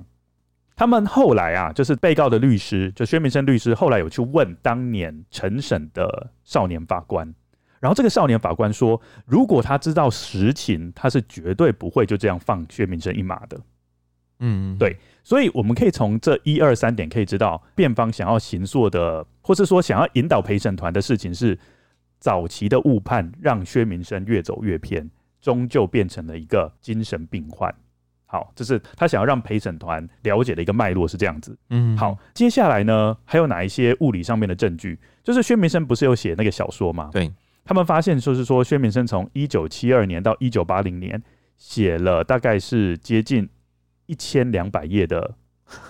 [0.74, 7.35] 他们后来啊，就是被告的律师，就薛明生律师，后来有去问当年陈审的少年法官，
[7.81, 13.61] 然后这个少年法官说，如果他知道实情，他是绝对不会就这样放薛明生一马的。
[14.41, 21.59] 嗯，对所以我们可以从这一二三点可以知道，辩方想要行诉的，或是说想要引导陪审团的事情是
[22.20, 25.11] 早期的误判，让薛明生越走越偏，
[25.41, 27.74] 终究变成了一个精神病患。
[28.27, 31.59] 好，这是他想要让陪审团了解的一个脉络是这样子。
[31.70, 34.97] 嗯，好，接下来呢，还有哪一些物理上面的证据？
[35.24, 37.11] 就是薛明生不是有写那个小说吗？
[37.12, 37.29] 对，
[37.64, 41.20] 他们发现就是说，薛明生从一九七二年到一九八零年
[41.57, 43.49] 写了大概是接近
[44.07, 45.34] 一千两百页的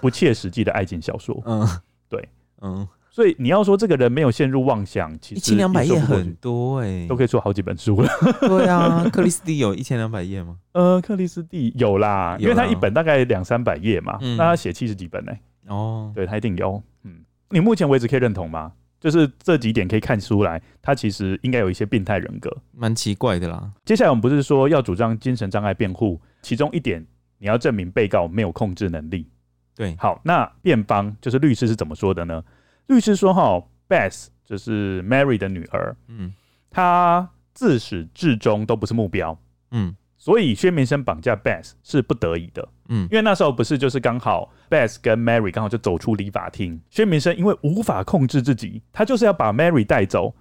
[0.00, 1.40] 不切实际的爱情小说。
[1.46, 1.66] 嗯，
[2.08, 2.28] 对，
[2.60, 8.08] 嗯，所以你要说这个人没有陷入妄想，其实一千两百页很多哎，都可以出好几本书了。
[8.40, 10.56] 对啊，克里斯蒂有一千两百页吗？
[10.72, 15.32] 呃，克里斯蒂有啦，因为他一本大概两三百页嘛，嗯那他写七十几本呢、
[15.68, 16.82] 哦，对他一定有。
[17.04, 18.72] 嗯，你目前为止可以认同吗？
[18.98, 22.50] 就是这几点可以看出来，他其实应该有一些病态人格。
[22.72, 23.70] 蛮奇怪的啦。
[23.84, 27.06] 接下来我们不是说要主张精神障碍辩护，其中一点
[27.38, 29.28] 你要证明被告没有控制能力。
[29.74, 32.42] 对，好，那辩方就是律师是怎么说的呢？
[32.86, 36.32] 律师说：“哈，Beth 就是 Mary 的女儿，嗯
[36.70, 39.38] 她自始至终都不是目标，
[39.72, 42.66] 嗯所以薛明生绑架 Beth 是不得已的。
[42.88, 50.34] 嗯因为那时候不是就是刚好 Beth 跟 Mary 刚好就走出理法庭，薛明生因为无法控制自己，他就是要把 Mary 带走，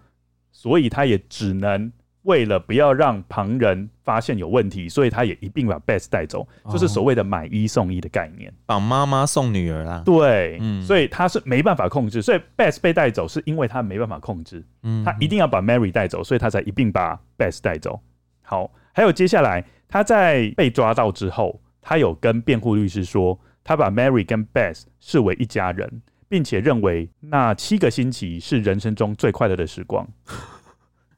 [0.51, 1.91] 所以他也只能
[2.25, 8.51] 为了不要让旁人发现有问题，所以他也一并把 Beth 带走，就是所谓的买一送一的概念。
[8.65, 10.01] 把妈妈送女儿啦。
[10.03, 18.01] 对，嗯所以他是没办法控制，所以 Beth 被带走是因为他没办法控制，嗯，他一定要把 Mary 带走，所以他才一并把 Beth 带走。
[18.41, 30.07] 好，还有接下来他在被抓到之后，他有跟辩护律师说，他把 Mary 跟 Beth 视为一家人，并且认为那七个星期是人生中最快乐的时光。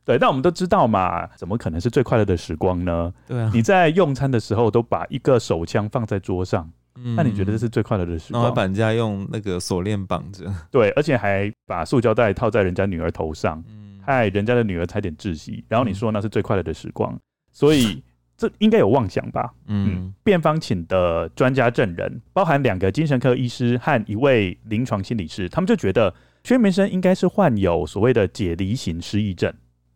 [0.07, 3.13] 对，但我们都知道嘛，怎么可能是最快乐的时光呢？
[3.27, 8.41] 对啊，你在用餐的时候都把一个手枪放在桌上，那那你觉得这是最快乐的时光？
[8.41, 17.19] 然后把人家用那个锁链绑着， 对，而且还把塑胶袋套在人家女儿头上，嗯，害人家的女儿差点窒息，然后你说那是最快乐的时光，
[17.51, 18.01] 所以
[18.37, 19.51] 这应该有妄想吧？
[19.65, 29.53] 嗯辩方请的专家证人包含两个精神科医师和一位临床心理师，他们就觉得薛明生应该是患有所谓的解离型失忆症。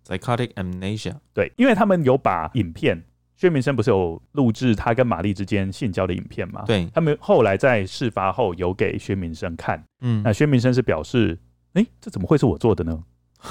[0.08, 3.04] ，psychotic amnesia，对，因为他们有把影片，
[3.36, 6.64] 薛明生不是有录制他跟玛丽之间性交的影片吗？
[6.68, 11.38] 对，他们后来在事发后有给薛明生看，嗯那薛明生是表示
[11.74, 13.04] 哎，这怎么会是我做的呢？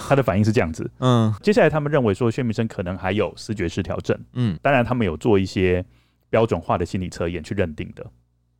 [0.08, 0.88] 他的反应是这样子。
[1.00, 4.16] 嗯，接下来他们认为说薛明生可能还有视觉失调症。
[4.34, 5.84] 嗯，当然他们有做一些
[6.28, 8.06] 标准化的心理测验去认定的。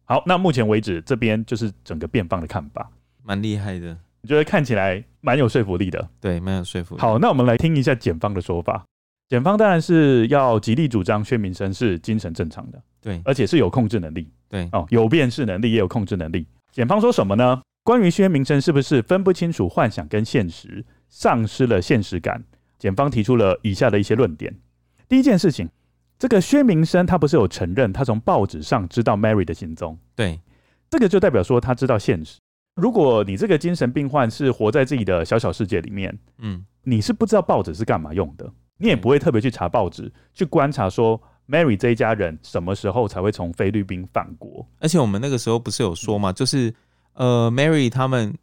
[0.07, 2.91] 好，那目前为止这边就是整个辩方的看法，
[3.22, 3.97] 蛮厉害的。
[4.23, 6.09] 你觉得看起来蛮有说服力的？
[6.21, 7.01] 对，蛮有说服力。
[7.01, 8.85] 好，那我们来听一下检方的说法。
[9.29, 16.47] 检方当然是要极力主张薛明生是精神正常的，对，而且是有控制能力，对，哦，有辨识能力，也有控制能力。
[16.73, 17.62] 检方说什么呢？
[17.85, 22.43] 关于薛明生是不是分不清楚幻想跟现实，丧失了现实感？
[22.79, 24.55] 检方提出了以下的一些论点。
[25.09, 25.68] 第一件事情，
[26.18, 29.97] 这个薛明生他不是有承认他从报纸上知道 Mary 的行踪？
[30.16, 30.41] 对，
[30.91, 32.39] 这个就代表说他知道现实。
[32.81, 38.51] 如果你这个精神病患是活在自己的小小世界里面，嗯，你是不知道报纸是干嘛用的。
[38.78, 44.66] 你也不会特别去查报纸，去观察说 Mary 这一家人什么时候才会从菲律宾返国。
[44.78, 46.74] 而且我们那个时候不是有说嘛，就是
[47.12, 48.35] 呃，Mary 他们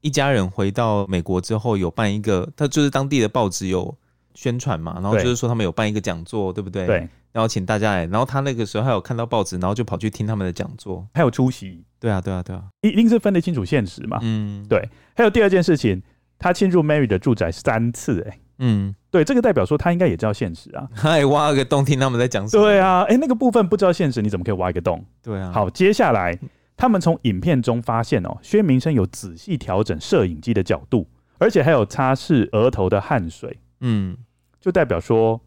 [0.00, 3.94] 一家人回到美国之后，有办一个，他就是当地的报纸有
[4.34, 6.86] 宣传嘛，然后就是说他们有办一个讲座，对不对？
[6.86, 7.08] 对。
[7.32, 11.84] 然后请大家来，然后他那个时候还有看到报纸，然后就跑去听他们的讲座，还有出席。
[11.98, 14.18] 对啊，对啊，对啊，一定是分得清楚现实嘛。
[14.22, 14.88] 嗯，对。
[15.16, 16.02] 还有第二件事情，
[16.38, 18.38] 他侵入 Mary 的住宅三次，哎。
[18.58, 22.62] 嗯，对，这个代表说他应该也知道现实啊，他还挖了个洞听他们在讲什么。
[22.62, 25.04] 对啊，哎，那个部分不知道现实，你怎么可以挖一个洞？
[25.22, 25.50] 对啊。
[25.52, 26.38] 好，接下来
[26.76, 31.08] 他们从影片中发现哦，薛明生有仔细调整摄影机的角度，
[31.38, 33.58] 而且还有擦拭额头的汗水。
[33.80, 34.16] 嗯，
[34.60, 35.40] 就代表说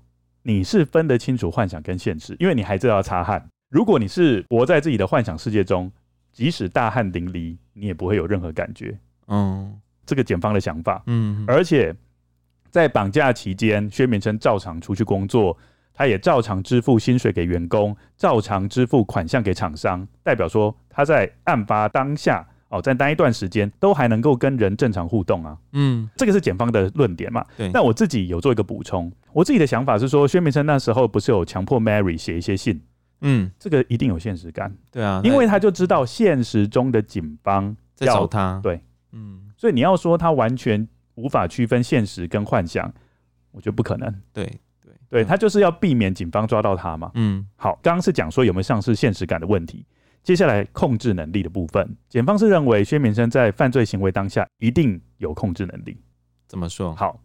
[0.47, 3.43] 你是分得清楚幻想跟现实，因为你还知道要擦汗。
[3.69, 5.91] 如果你是活在自己的幻想世界中，
[6.31, 8.95] 即使大汗淋漓，你也不会有任何感觉。
[9.27, 9.75] 嗯，
[10.05, 11.01] 这个检方的想法。
[11.07, 11.95] 嗯，而且。
[12.71, 15.57] 在绑架期间，薛明生照常出去工作，
[15.93, 22.45] 他也照常支付薪水给员工，照常支付款项给厂商，代表说他在案发当下
[22.77, 25.57] 哦，在那一段时间都还能够跟人正常互动啊。
[25.73, 27.45] 嗯，这个是检方的论点嘛。
[27.57, 27.69] 对。
[27.71, 32.81] 那我自己有做一个补充，我自己的想法是说，薛明生那时候不是有强迫 Mary 写一些信？
[33.21, 34.75] 嗯，这个一定有现实感。
[34.91, 38.59] 对啊，因为他就知道现实中的警方在找他。
[38.61, 40.87] 对，嗯，所以你要说他完全。
[41.17, 42.93] 无法区分现实跟幻想，
[43.51, 44.13] 我觉得不可能。
[44.33, 44.43] 对
[44.81, 47.09] 对对，他就是要避免警方抓到他嘛。
[47.13, 49.85] 嗯，好，刚刚是讲说有没有丧失现实感的问题，
[50.25, 56.01] 接下来控制能力的部分，检方是认为薛明生在犯罪行为当下一定有控制能力。
[56.47, 56.93] 怎么说？
[56.95, 57.23] 好，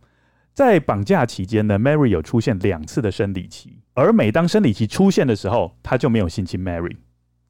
[0.52, 6.94] 在绑架期间呢，Mary 有出现两次的生理期，而每当生理期出现的时候，他就没有性侵 Mary，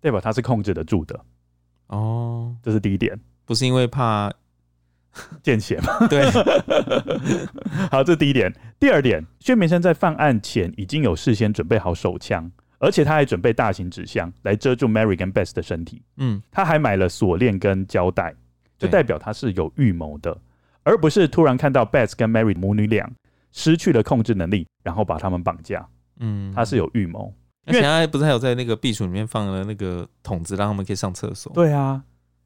[0.01, 1.21] 代表他是控制得住的。
[1.89, 4.33] 哦，这是第一点，不是因为怕。
[5.43, 5.87] 见血吗？
[6.07, 6.31] 对，
[7.91, 8.55] 好，这是第一点。
[8.79, 12.49] 第二点，薛明生在犯案前已经有事先准备好手枪，
[12.81, 16.03] 而且他还准备大型纸箱来遮住 Mary 跟 Beth 的身体。
[16.17, 18.35] 嗯，他还买了锁链跟胶带，
[18.77, 20.37] 就代表他是有预谋的，
[20.83, 23.09] 而不是突然看到 Beth 跟 Mary 母女俩
[23.53, 25.87] 失去了控制能力，然后把他们绑架。
[26.19, 27.33] 嗯，他是有预谋，
[27.67, 31.53] 而且他不是还有在那个壁橱里面放了那个桶子，让他们可以上厕所。
[31.53, 32.03] 对啊。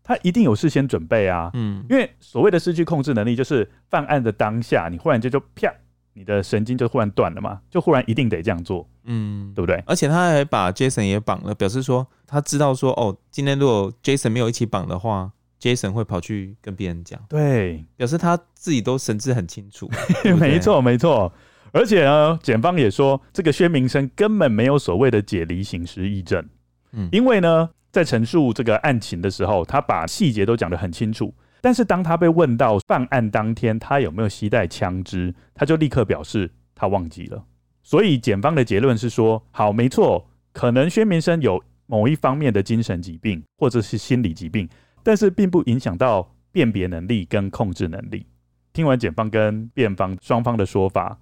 [0.07, 5.73] 他一定有事先准备啊，嗯，因为所谓的失去控制能力，就是犯案的当下，你忽然间就啪，
[6.15, 9.83] 你的神经就忽然断了嘛，就忽然一定得这样做，嗯，对不对？
[9.87, 19.91] 而且他还把 Jason 也绑了，表示说他知道说，哦，今天如果 Jason 没有一起绑的话，Jason 会跑去跟别人讲，对，表示他自己都神志很清楚，
[20.41, 21.33] 没错没错。
[21.73, 26.49] 而且呢，检方也说，这个薛明生根本没有所谓的解离型失忆症，
[26.93, 27.71] 嗯，因为呢。
[27.95, 31.33] 在陈述这个案情的时候，他把细节都讲得很清楚。
[31.65, 37.43] 但是当他被问到犯案当天他有没有携带枪支，他就立刻表示他忘记了。
[37.83, 44.69] 所以检方的结论是说：好，没错，可能薛明生有某一方面的精神疾病或者是心理疾病，
[45.03, 48.27] 但是并不影响到辨别能力跟控制能力。
[48.75, 51.19] 听完检方跟辩方双方的说法，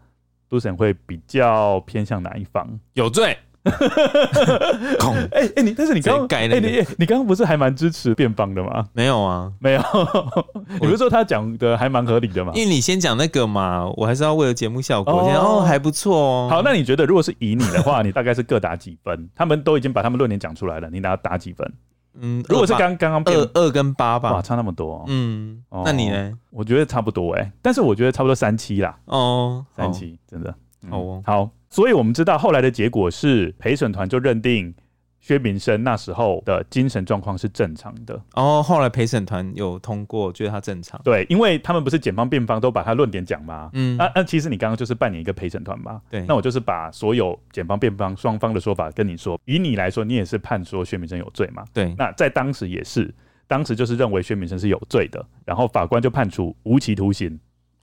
[0.48, 2.80] 都审会比较偏向哪一方？
[2.94, 3.38] 有罪。
[5.32, 8.84] 哎哎，你但是你刚刚哎你你刚刚不是还蛮支持辩方的吗？
[8.92, 9.82] 没有啊，没有。
[10.80, 12.52] 你不是说他讲的还蛮合理的嘛。
[12.54, 15.12] 因为你先讲那个嘛，我还是要为了节目效果。
[15.12, 16.48] 哦，还不错哦。
[16.50, 19.28] 好，那你觉得如果是以你的话，你大概是各打几分？
[19.34, 21.72] 他们都已经把他们论点讲出来了，你拿打几分？
[22.20, 25.02] 嗯，如果是刚刚刚二二跟八吧，哇，差那么多。
[25.08, 26.32] 嗯，那你呢？
[26.50, 28.94] 我觉得差不多哎，但是我觉得差不多三七啦。
[29.06, 30.54] 哦，三七真的。
[30.90, 31.50] 哦，好。
[31.70, 34.74] 所以我们知道后来的结果是陪审团就认定
[35.20, 38.20] 薛明生那时候的精神状况是正常的。
[38.34, 41.00] 哦，后来陪审团有通过，觉得他正常。
[41.02, 43.70] 对，因为他们不是检方辩方都把他论点讲吗？
[43.72, 46.02] 嗯，那那、啊、其实你刚刚就是扮演一个陪审团嘛。
[46.10, 49.40] 对，那我就是把所有检方辩方双方的说法跟你说。
[49.46, 51.64] 以你来说，你也是判说薛明生有罪嘛？
[51.72, 53.14] 对，那在当时也是。
[53.46, 57.38] 当时就是认为薛明生是有罪的，然后法官就判处无期徒刑。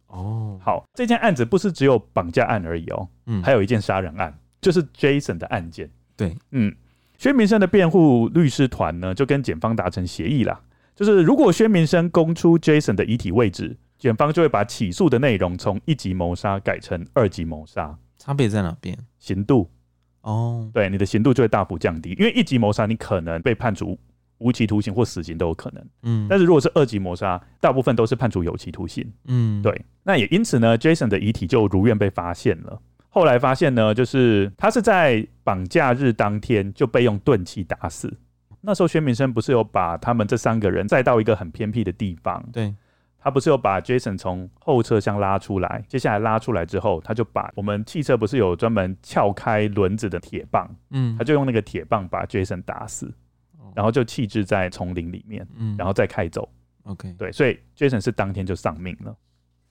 [0.09, 5.89] 哦，好，这件案子不是只有绑架案而已哦，嗯，还有一件杀人案，就是 Jason 的案件。
[6.17, 6.75] 对，嗯，
[7.17, 10.59] 薛明生的辩护律师团呢，就跟检方达成协议啦，
[10.95, 17.97] 就是如果薛明生供出 Jason 的遗体位置，检方就会把起诉的内容从一级谋杀改成二级谋杀。
[18.17, 18.97] 差别在哪边？
[19.17, 19.69] 刑度。
[20.21, 23.97] 哦，对，你的刑度就会大幅降低，因为一级谋杀你可能被判处
[24.39, 29.85] 无期徒刑或死刑都有可能，嗯，但是如果是二级谋杀，大部分都是判处有期徒刑，嗯，对。
[30.03, 32.81] 那也因此呢，Jason 的遗体就如愿被发现了。
[33.09, 38.11] 后来发现呢，就是他是在绑架日当天就被用钝器打死。
[38.61, 42.73] 那时候薛明生不是有把他们这三个人载到一个很偏僻的地方，对。
[43.21, 53.13] 他不是有把 Jason 从后车厢拉出来，接下来拉出来之后，他就把我们汽车不是有专门撬开轮子的铁棒，嗯，他就用那个铁棒把 Jason 打死，
[53.75, 56.47] 然后就弃置在丛林里面，嗯，然后再开走。
[56.83, 59.15] OK，对，所以 Jason 是当天就丧命了。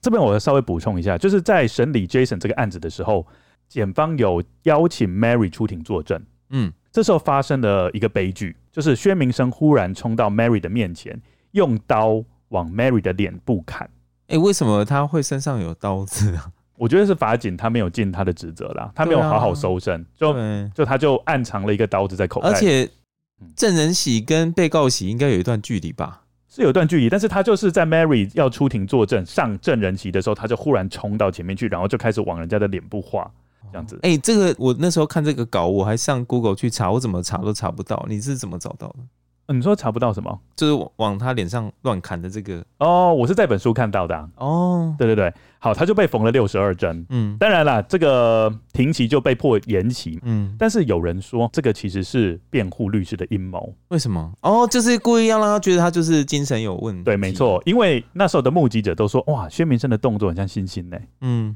[0.01, 3.25] 这边我要稍微补充一下，就是在审理 Jason 这个案子的时候，
[3.67, 11.21] 检方有邀请 Mary 出庭作证，嗯，这时候发生了一个悲剧，就是薛明生忽然冲到 Mary 的面前，
[11.51, 12.23] 用刀。
[12.49, 13.85] 往 Mary 的脸部砍，
[14.25, 16.51] 哎、欸，为什么他会身上有刀子啊？
[16.77, 20.33] 我觉得是法警他没有尽他的职责啦，他没有好好搜身，就
[20.73, 22.49] 就他就暗藏了一个刀子在口袋。
[22.49, 22.89] 而且
[23.55, 26.21] 证人席跟被告席应该有一段距离吧？
[26.51, 33.29] 是有一段距离，但是他就是在 Mary 要出庭作证上证人席的时候，他就忽然冲到前面去，然后就开始往人家的脸部画，
[33.71, 33.99] 这样子。
[34.01, 39.53] 哎、欸，这个我那时候看这个稿，我还上 Google 去查，我怎么查都查不到，你是怎么找到的？
[39.53, 40.39] 你说查不到什么？
[40.55, 44.95] 就是往他脸上乱砍的这个哦，我是在本书看到的、啊、哦。
[44.97, 47.05] 对对对，好，他就被缝了六十二针。
[47.09, 50.17] 嗯，当然啦，这个停期就被迫延期。
[50.23, 53.75] 嗯，但是有人说这个其实是辩护律师的阴谋。
[53.89, 54.33] 为什么？
[54.41, 57.03] 哦，就是故意要让他觉得他就是精神有问题。
[57.03, 60.97] 对，没错，因为那时候的目击者都说，哇，薛明生的动作很像猩猩呢。
[61.21, 61.55] 嗯，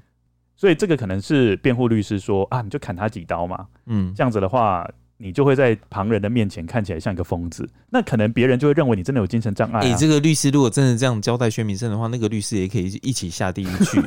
[0.56, 3.66] 所以这个可能是辩护律师说啊，你就砍他几刀嘛。
[3.86, 4.86] 嗯，这样子的话。
[5.18, 9.84] 你就会在旁人的面前看起来像一个疯子，那可能别人就会认为你真的有精神障碍、啊。
[9.86, 14.01] 你、欸、这个律师如果真的这样交代薛明生的话，那个律师也可以一起下地狱去。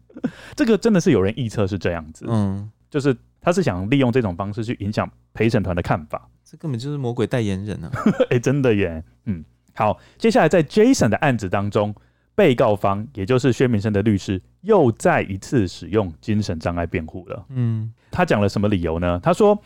[0.56, 6.28] 这个真的是有人臆测是这样子，嗯，就是他是想利用这种方式去影响陪审团的看法。
[6.44, 7.90] 这根本就是魔鬼代言人啊！
[8.30, 9.02] 哎、欸，真的耶。
[9.26, 9.44] 嗯，
[9.74, 11.94] 好，接下来在 Jason 的案子当中，
[12.34, 17.44] 被告方也就是薛明生的律师又再一次使用精神障碍辩护了。
[17.50, 19.20] 嗯，他讲了什么理由呢？
[19.22, 19.60] 他说。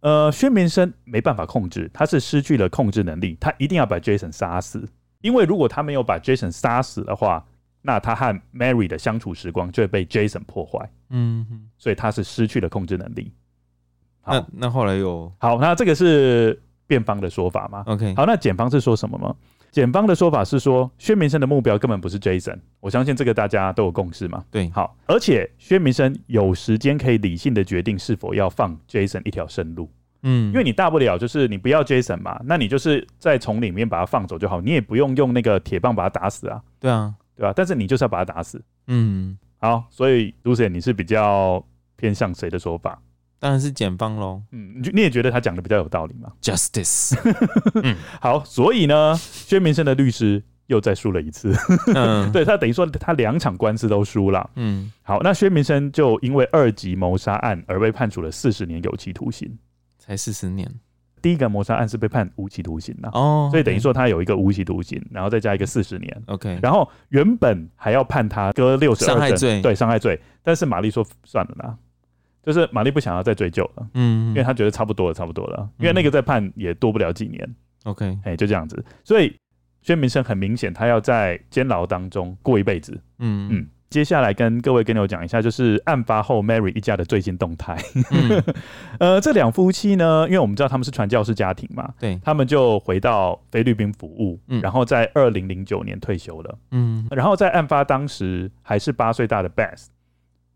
[0.00, 4.88] 呃，薛明生没办法控制，他是失去了控制能力，他一定要把 Jason 杀死，
[5.20, 7.44] 因为如果他没有把 Jason 杀死的话，
[7.82, 10.90] 那他和 Mary 的相处时光就会被 Jason 破坏。
[11.10, 13.32] 嗯哼，所以他是失去了控制能力。
[14.20, 19.34] 好，那那后来又好，那这个是辩方的说法吗？OK，好，那检方是说什么吗？
[19.70, 24.44] 检方的说法是说，薛明生的目标根本不是 Jason，我相信这个大家都有共识嘛。
[24.50, 29.90] 对，好，而且薛明生有时间可以理性的决定是否要放 Jason 一条生路。
[30.22, 36.60] 嗯，因为你大不了就是你不要 Jason 嘛，那你就是在从里面把他放走就好，你也不用用那个铁棒把他打死啊。
[36.80, 37.52] 对啊，对吧？
[37.54, 38.60] 但是你就是要把他打死。
[38.88, 41.64] 嗯，好，所以 Lucien 你是比较
[41.96, 43.00] 偏向谁的说法？
[43.40, 44.42] 当然是检方喽。
[44.52, 47.16] 嗯，你你也觉得他讲的比较有道理吗？Justice。
[47.82, 51.54] 嗯，好，所以呢，薛明生的律师又再输了一次。
[51.94, 54.50] 嗯， 对他等于说他两场官司都输了。
[54.56, 59.56] 嗯，好，那薛明生就因为二级谋杀案而被判处了四十年有期徒刑。
[59.98, 60.66] 才四十年，
[61.20, 66.22] 第一个谋杀案是被判无期徒刑的哦，所以等于说他有一个无期徒刑，然后再加一个四十年。
[66.26, 71.76] OK，然后原本还要判他割六十二伤害罪，对伤害罪，但是玛丽说算了啦。
[72.48, 77.54] 就是玛丽不想要再追究了，嗯，因为他觉得差不多了，差不多了，因为那个再判也多不了几年。
[77.84, 79.36] OK，哎，就这样子，所以
[79.82, 82.98] 薛明生很明显他要在监牢当中过一辈子。
[83.18, 83.66] 嗯嗯。
[83.90, 87.74] 接下来跟各位跟我讲一下，就是案发后 Mary 一家的最新动态。
[88.10, 88.44] 嗯、
[89.00, 96.58] 呃，这两夫妻呢，因为我们知道他们是传教士家庭嘛，对，他们就回到菲律宾服务，嗯、然后在二零零九年退休了。
[96.70, 99.86] 嗯，然后在案发当时还是八岁大的 Beth，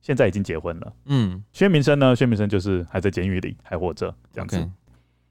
[0.02, 0.92] 现在已经结婚了。
[1.06, 4.58] 嗯，薛明生呢，薛明生就是还在监狱里还活着，这样子。
[4.58, 4.68] Okay.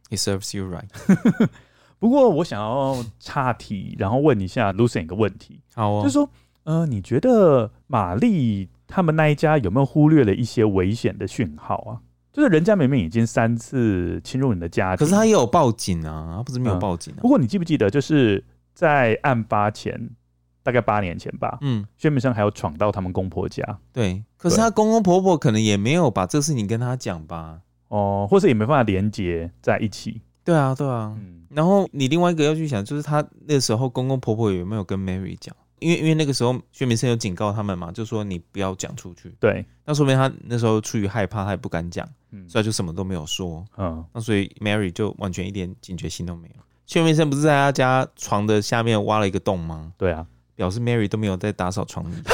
[0.09, 1.47] He serves you right。
[1.99, 6.27] 不过我想要岔题，然后问一下 Lucien 一个问题，好、哦，就是说。
[6.63, 11.97] 呃，你觉得玛丽他们那一家有没有忽略了一些危险的讯号啊？
[12.31, 17.19] 就是人家明明已经三次侵入你的家庭，可是他也有报警啊，他不是没有报警啊。
[17.19, 18.43] 不过你记不记得，就是
[18.75, 19.99] 在案发前
[20.63, 30.21] 大概八年前吧，嗯，薛明生还要闯到他们公婆家，对，可是他公公婆婆可能也没有把这事情跟他讲吧，哦，或是也没办法连接在一起。
[30.43, 31.15] 对啊，对啊。
[31.17, 35.55] 嗯，然后你另外一个要去想，就是他那个时候公公婆婆有没有跟 Mary 讲？
[35.79, 39.35] 因为因为那个时候薛明生有警告他们嘛，就说你不要讲出去。
[39.39, 43.65] 对，那说明他那时候出于害怕，他也不敢讲，嗯，所以就什么都没有说。
[43.77, 46.61] 嗯，那所以 Mary 就完全一点警觉心都没有。
[46.85, 49.93] 薛明生不是在他家床的下面挖了一个洞吗？
[49.97, 50.25] 对啊，
[50.61, 52.33] 表示 Mary 都没有在打扫床底下。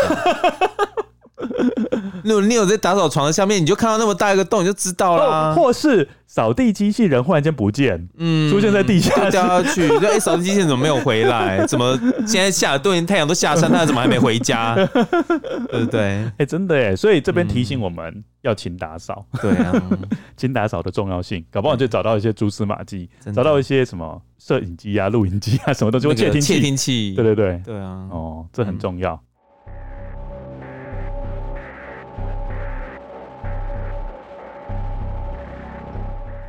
[2.28, 5.54] 如果你有在打扫床的下面，你就看到那么大一个洞，你就知道了、啊。
[5.56, 9.88] 或是扫地机器人忽然间不见，嗯，出现在地下，掉下去。
[9.88, 11.66] 就哎，扫、欸、地机器人怎么没有回来？
[11.68, 11.98] 怎么
[12.28, 14.76] 现在下都已经太阳都下山，他怎么还没回家？
[15.72, 16.02] 对不对？
[16.02, 19.40] 哎、欸，真的哎，所以这边提醒我们要勤打扫、嗯。
[19.42, 19.74] 对啊，
[20.36, 26.54] 勤打扫的重要性，搞不好就找到一些蛛丝马迹，找到一些什么摄影机啊、录影机啊，什么东西，窃听器。
[26.54, 27.14] 窃听器。
[27.14, 28.08] 对对对，对啊。
[28.12, 29.14] 哦，这很重要。
[29.14, 29.20] 嗯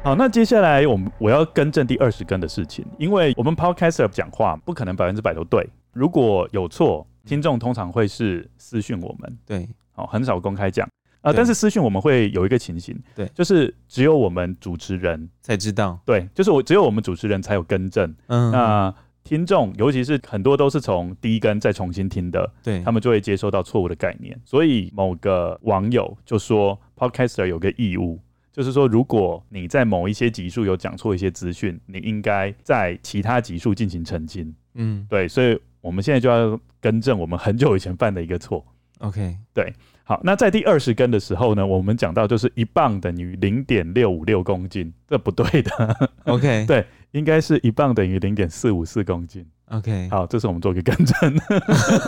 [0.04, 10.86] 好，那接下来我们我要更正第二十根的事情，因为我们 Podcaster 讲话不可能百分之百都对，如果有错，听众通常会是私讯我们，对，好，很少公开讲
[11.20, 18.94] 啊、呃，但是私讯我们会有一个情形，对，就是只有我们主持人才知道，对，就是我只有我们主持人才有更正，嗯，那
[19.24, 28.18] 听众尤其是很多都是从第一根再重新听的，对，他们就会接收到错误的概念，所以某个网友就说 Podcaster 有个义务。
[28.52, 34.52] 就是说，如果你在某一些集数有讲错一些资讯，你应该在其他集数进行澄清。
[34.74, 38.64] 嗯，对，所以我们现在就要更正我们很久以前犯的一个错。
[38.98, 39.72] OK，对，
[40.02, 46.10] 好，那在第二十根的时候呢，我们讲到就是一磅等于零点六五六公斤，这不对的。
[46.24, 49.46] OK， 对，应该是一磅等于零点四五四公斤。
[49.66, 51.38] OK，好，这是我们做一个更正。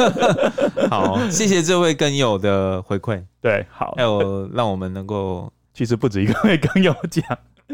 [0.90, 3.22] 好，谢谢这位跟友的回馈。
[3.40, 5.52] 对，好，还有让我们能够。
[5.72, 7.24] 其实不止一个 位更友讲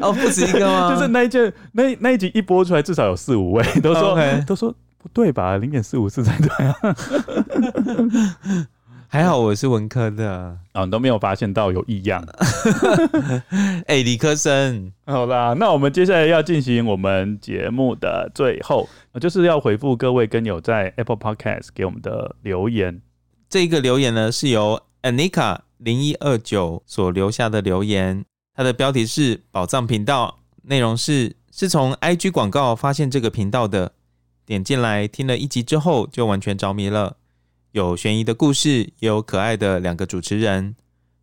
[0.00, 0.92] 哦，不止一个吗？
[0.94, 4.44] 就是那一件那那一集一播出来，至少有四五位都说、okay.
[4.44, 5.56] 都说不对吧？
[5.56, 6.76] 零点四五四才对啊！
[9.08, 12.22] 还好我是文科的啊、哦，你都没有发现到有异样。
[13.86, 18.88] 哎、欸，理科生，好啦，那我们接下来要进行我们节目的最后，
[19.20, 23.00] 就是要回复各位跟友在 Apple Podcast 给我们的留言。
[23.48, 25.58] 这个留言呢是由 Anika。
[25.78, 28.24] 零一二九所留下的留言，
[28.54, 33.92] 它的标题是“宝藏频道”，内容是是从 IG 广告发现这个频道的，
[34.44, 37.16] 点进来听了一集之后就完全着迷了。
[37.72, 40.76] 有悬疑的故事，也有可爱的两个主持人。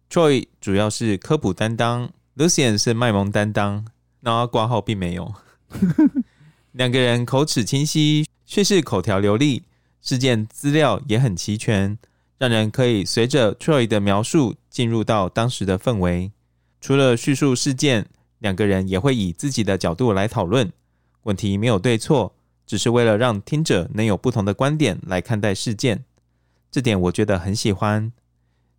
[0.10, 3.86] Troy 主要是科普担当，Lucian 是卖萌担当，
[4.20, 5.34] 那挂号并没有。
[6.74, 9.64] 两个人口齿清晰，叙事口条流利，
[10.01, 11.97] 事件资料也很齐全。
[12.38, 16.32] 让人可以随着 Troy 的描述进入到当时的氛围。
[16.82, 18.08] 除了叙述事件，
[18.40, 20.72] 两个人也会以自己的角度来讨论。
[21.24, 26.04] 问题没有对错，只是为了让听者能有不同的观点来看待事件。
[26.70, 28.12] 这点我觉得很喜欢。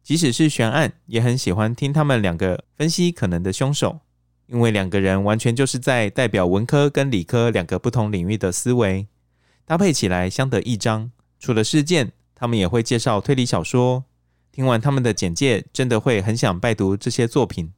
[0.03, 4.01] 即使是悬案，也很喜欢听他们两个分析可能的凶手，
[4.49, 9.07] 因为两个人完全就是在代表文科跟理科两个不同领域的思维，
[9.65, 11.11] 搭配起来相得益彰。
[11.39, 14.05] 除了事件，他们也会介绍推理小说，
[14.53, 17.73] 听完他们的简介，真的会很想拜读这些作品。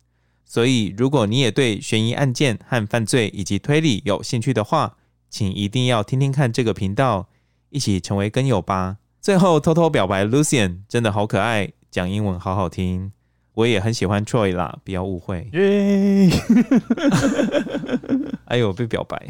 [0.44, 4.96] 所以，如果你也对悬疑案件和犯罪以及推理有兴趣的话，
[5.28, 7.28] 请一定要听听看这个频道，
[7.70, 8.98] 一起成为跟友吧。
[9.20, 13.11] 最后，偷偷表白，Lucian 真的好可爱，讲英文好好听。
[13.54, 15.48] 我也很喜欢 Troy 啦，不要误会。
[15.54, 16.30] 耶！
[18.46, 19.26] 哎呦，被表白。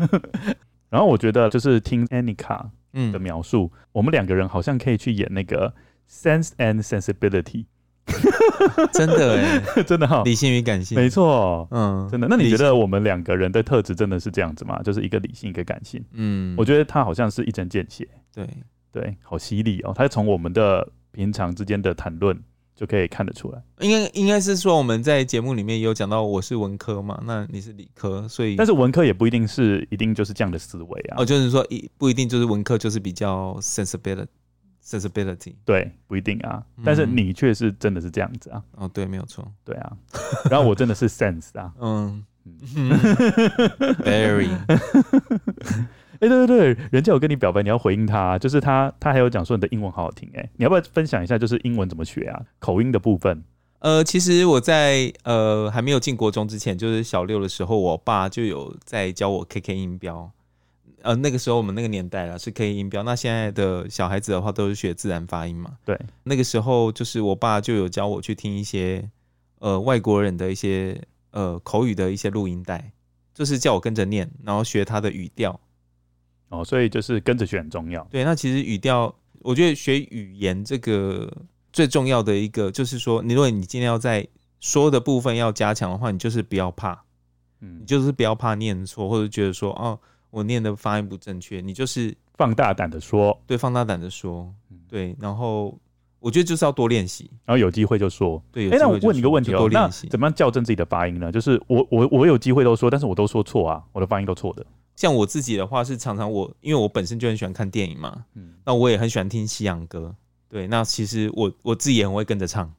[0.88, 2.70] 然后我觉得就是听 Anika。
[2.92, 5.74] 嗯的描述，我们两个人好像可以去演那个
[6.08, 7.66] Sense and Sensibility，
[8.92, 12.26] 真的哎， 真的哈，理性与感性，没错，嗯，真的。
[12.28, 14.80] 那你觉得我们两个人的特质真的是这样子吗？
[14.82, 16.04] 就是一个理性，一个感性。
[16.12, 18.48] 嗯，我觉得他好像是一针见血，对
[18.92, 19.92] 对，好犀利哦。
[19.94, 22.38] 他从我们的平常之间的谈论。
[22.80, 31.16] 就可以看得出来，应该应该是说我们在节目里面也有讲到，我是文科嘛，那你是理科，所以但是文科也不一定是一定就是这样的思维啊。
[31.18, 34.24] 哦，就是说一不一定就是文科就是比较 sensibility
[34.82, 36.64] sensibility，对，不一定啊。
[36.82, 38.62] 但是你却是真的是这样子啊。
[38.76, 39.92] 哦，对，没有错，对啊。
[40.50, 42.24] 然后我真的是 sense 啊，嗯，
[44.02, 44.48] very。
[46.20, 52.42] 哎、欸，对对对，人家有跟你表白，你要回应他，啊，就是他，他还有讲说你的英文好好听，哎，你要不要分享一下，就是英文怎么学啊？
[52.58, 53.42] 口音的部分。
[53.78, 60.30] 呃，其实我在呃还没有进国中之前，就是小六的时候，我爸就有在教我 KK 音标。
[61.00, 65.78] 呃，那个时候我们那个年代了是 KK 音标，那现在的小孩子的话都是学自然发音嘛。
[65.86, 69.08] 对，那个时候就是我爸就有教我去听一些
[69.60, 72.92] 呃外国人的一些呃口语的一些录音带。
[73.32, 75.58] 就是叫我跟着念，然后学他的语调。
[76.50, 78.06] 哦，所以就是跟着学很重要。
[78.10, 81.32] 对，那其实语调，我觉得学语言这个
[81.72, 84.26] 最重要的一个，就是说，你如果你今天要在
[84.60, 87.02] 说的部分要加强的话，你就是不要怕，
[87.60, 89.98] 嗯，你就是不要怕念错，或者觉得说，哦，
[90.30, 94.52] 我念的发音不正确，你就是放大胆的说，对，放大胆的说，
[94.88, 95.78] 对，然后
[96.18, 98.68] 我觉得就是要多练习，然后有机会就说，对。
[98.70, 101.30] 哎、欸，那我问你一个问题哦，那怎么样校正自己的发音呢？
[101.30, 104.66] 就是我我我有机会都说，但是我都说错啊，我的发音都错的。
[105.00, 110.14] 像我自己的话是常常我，因为我本身就很喜欢看电影嘛，嗯，那我也很喜欢听西洋歌，
[110.46, 112.70] 对，那其实我我自己也很会跟着唱，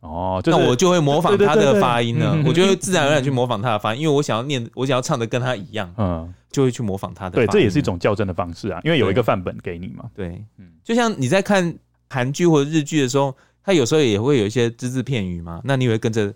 [0.00, 11.72] 哦，就是、那我就会模仿他的发音呢，我就会自然而然去模仿他的发音，因为我想要念，我想要唱的跟他一样，嗯，就会去模仿他的对，这也是一种校正的方式啊，因为有一个范本给你嘛，对，嗯，就像你在看
[12.10, 13.32] 韩剧或者日剧的时候，
[13.62, 16.34] 他有时候也会有一些只字片语嘛，那你会跟着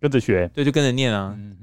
[0.00, 1.34] 跟着学，对，就跟着念啊。
[1.36, 1.56] 嗯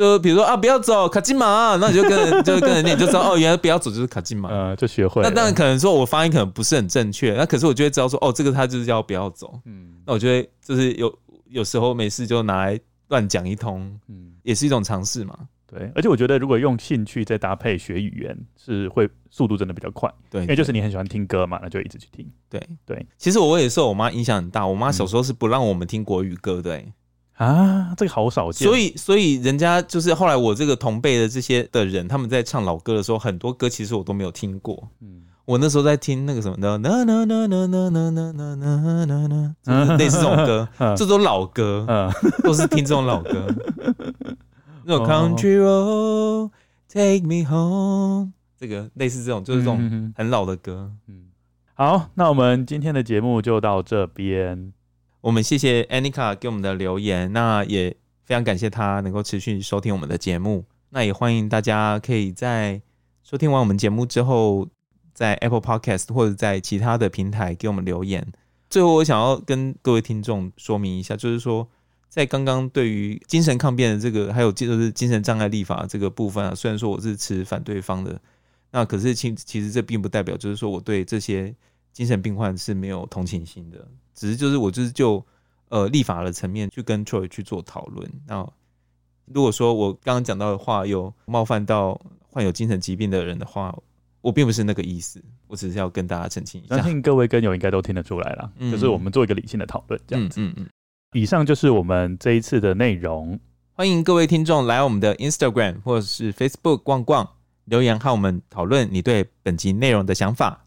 [0.00, 5.28] 就比如说啊，不要走，卡金马，那你就跟人就跟人念，就知道哦，原来不要走就是卡金马， 呃，就学会了。
[5.28, 11.18] 那当然可能说我发音可能不是很正确，那可是我就会知道说，哦，这个他就是叫不要走，嗯，那我就会就是有
[11.50, 15.36] 有时候没事就拿来乱讲一通，嗯，也是一种尝试嘛。
[15.66, 22.26] 对，而且我觉得如果用兴趣再搭配学语言，是会速度真的比较快，对，因为就是你很喜欢听歌嘛，那就一直去听。
[22.48, 22.60] 对。
[22.86, 26.92] 对，其实我也受我妈影响很大，我妈小时候是不让我们听国语歌的，欸。
[27.40, 28.68] 啊，这个好少见。
[28.68, 34.86] 所以，所以人家就是后来我这个同辈的这些的人，他们在唱老歌的时候，很多歌其实我都没有听过。
[35.00, 38.54] 嗯，我那时候在听那个什么的，那那那那那那那那
[39.06, 42.12] 那那那，类似这种歌，这种老歌，嗯，
[42.42, 43.46] 都是听这种老歌。
[44.84, 46.50] 那种 Country Road
[46.92, 50.92] Take Me Home，这个类似这种，就是这种很老的歌。
[51.08, 51.22] 嗯，
[51.72, 54.74] 好，那我们今天的节目就到这边。
[55.22, 57.94] 我们谢谢 Anika 给我们的留言，那也
[58.24, 60.64] 非常感谢她能够持续收听我们的节目。
[60.88, 62.80] 那也欢迎大家可以在
[63.22, 64.66] 收听完我们节目之后，
[65.12, 68.26] 在 Apple Podcast 或者在其他的平台给我们留言。
[68.70, 71.68] 最后，我想要跟各位听众说明一下，就是说，
[72.08, 78.18] 在刚刚对于精神抗辩的这个，还有就是精神障碍立法这个部分啊，虽然说我是持反对方的，
[78.70, 81.54] 那可是其其实这并不代表就是说我对这些
[81.92, 83.86] 精神病患是没有同情心的。
[84.20, 85.24] 只是就是我就是就
[85.70, 88.06] 呃立法的层面去跟 Troy 去做讨论。
[88.26, 88.46] 那
[89.24, 91.98] 如果说我刚刚讲到的话有冒犯到
[92.28, 93.74] 患有精神疾病的人的话，
[94.20, 96.76] 我并不是那个意思，我只是要跟大家澄清一下。
[96.76, 100.38] 相信各位跟友应该都听得出来了，嗯、就是我们做一个理性的讨论这样子。
[100.38, 100.68] 嗯嗯，嗯。
[101.14, 103.40] 以上就是我们这一次的内容。
[103.72, 107.26] 欢迎各位听众来我们的 Instagram 或者是 Facebook 逛逛，
[107.64, 110.66] 留言和我们讨论你对本集内容的想法。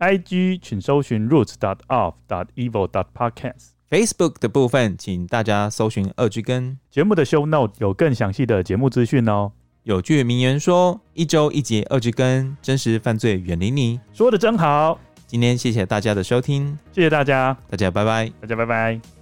[0.00, 3.72] I G 请搜寻 roots dot off dot evil dot podcast。
[3.90, 6.78] Facebook 的部分，请大家搜寻二句根。
[6.90, 9.52] 节目的 show note 有更详细的节目资讯哦。
[9.82, 14.98] 有句名言说：“一周一集二句根，真实犯罪远离你。”说得真好。
[15.26, 19.19] 今天谢谢大家的收听，谢谢大家，大家拜拜，大家拜拜。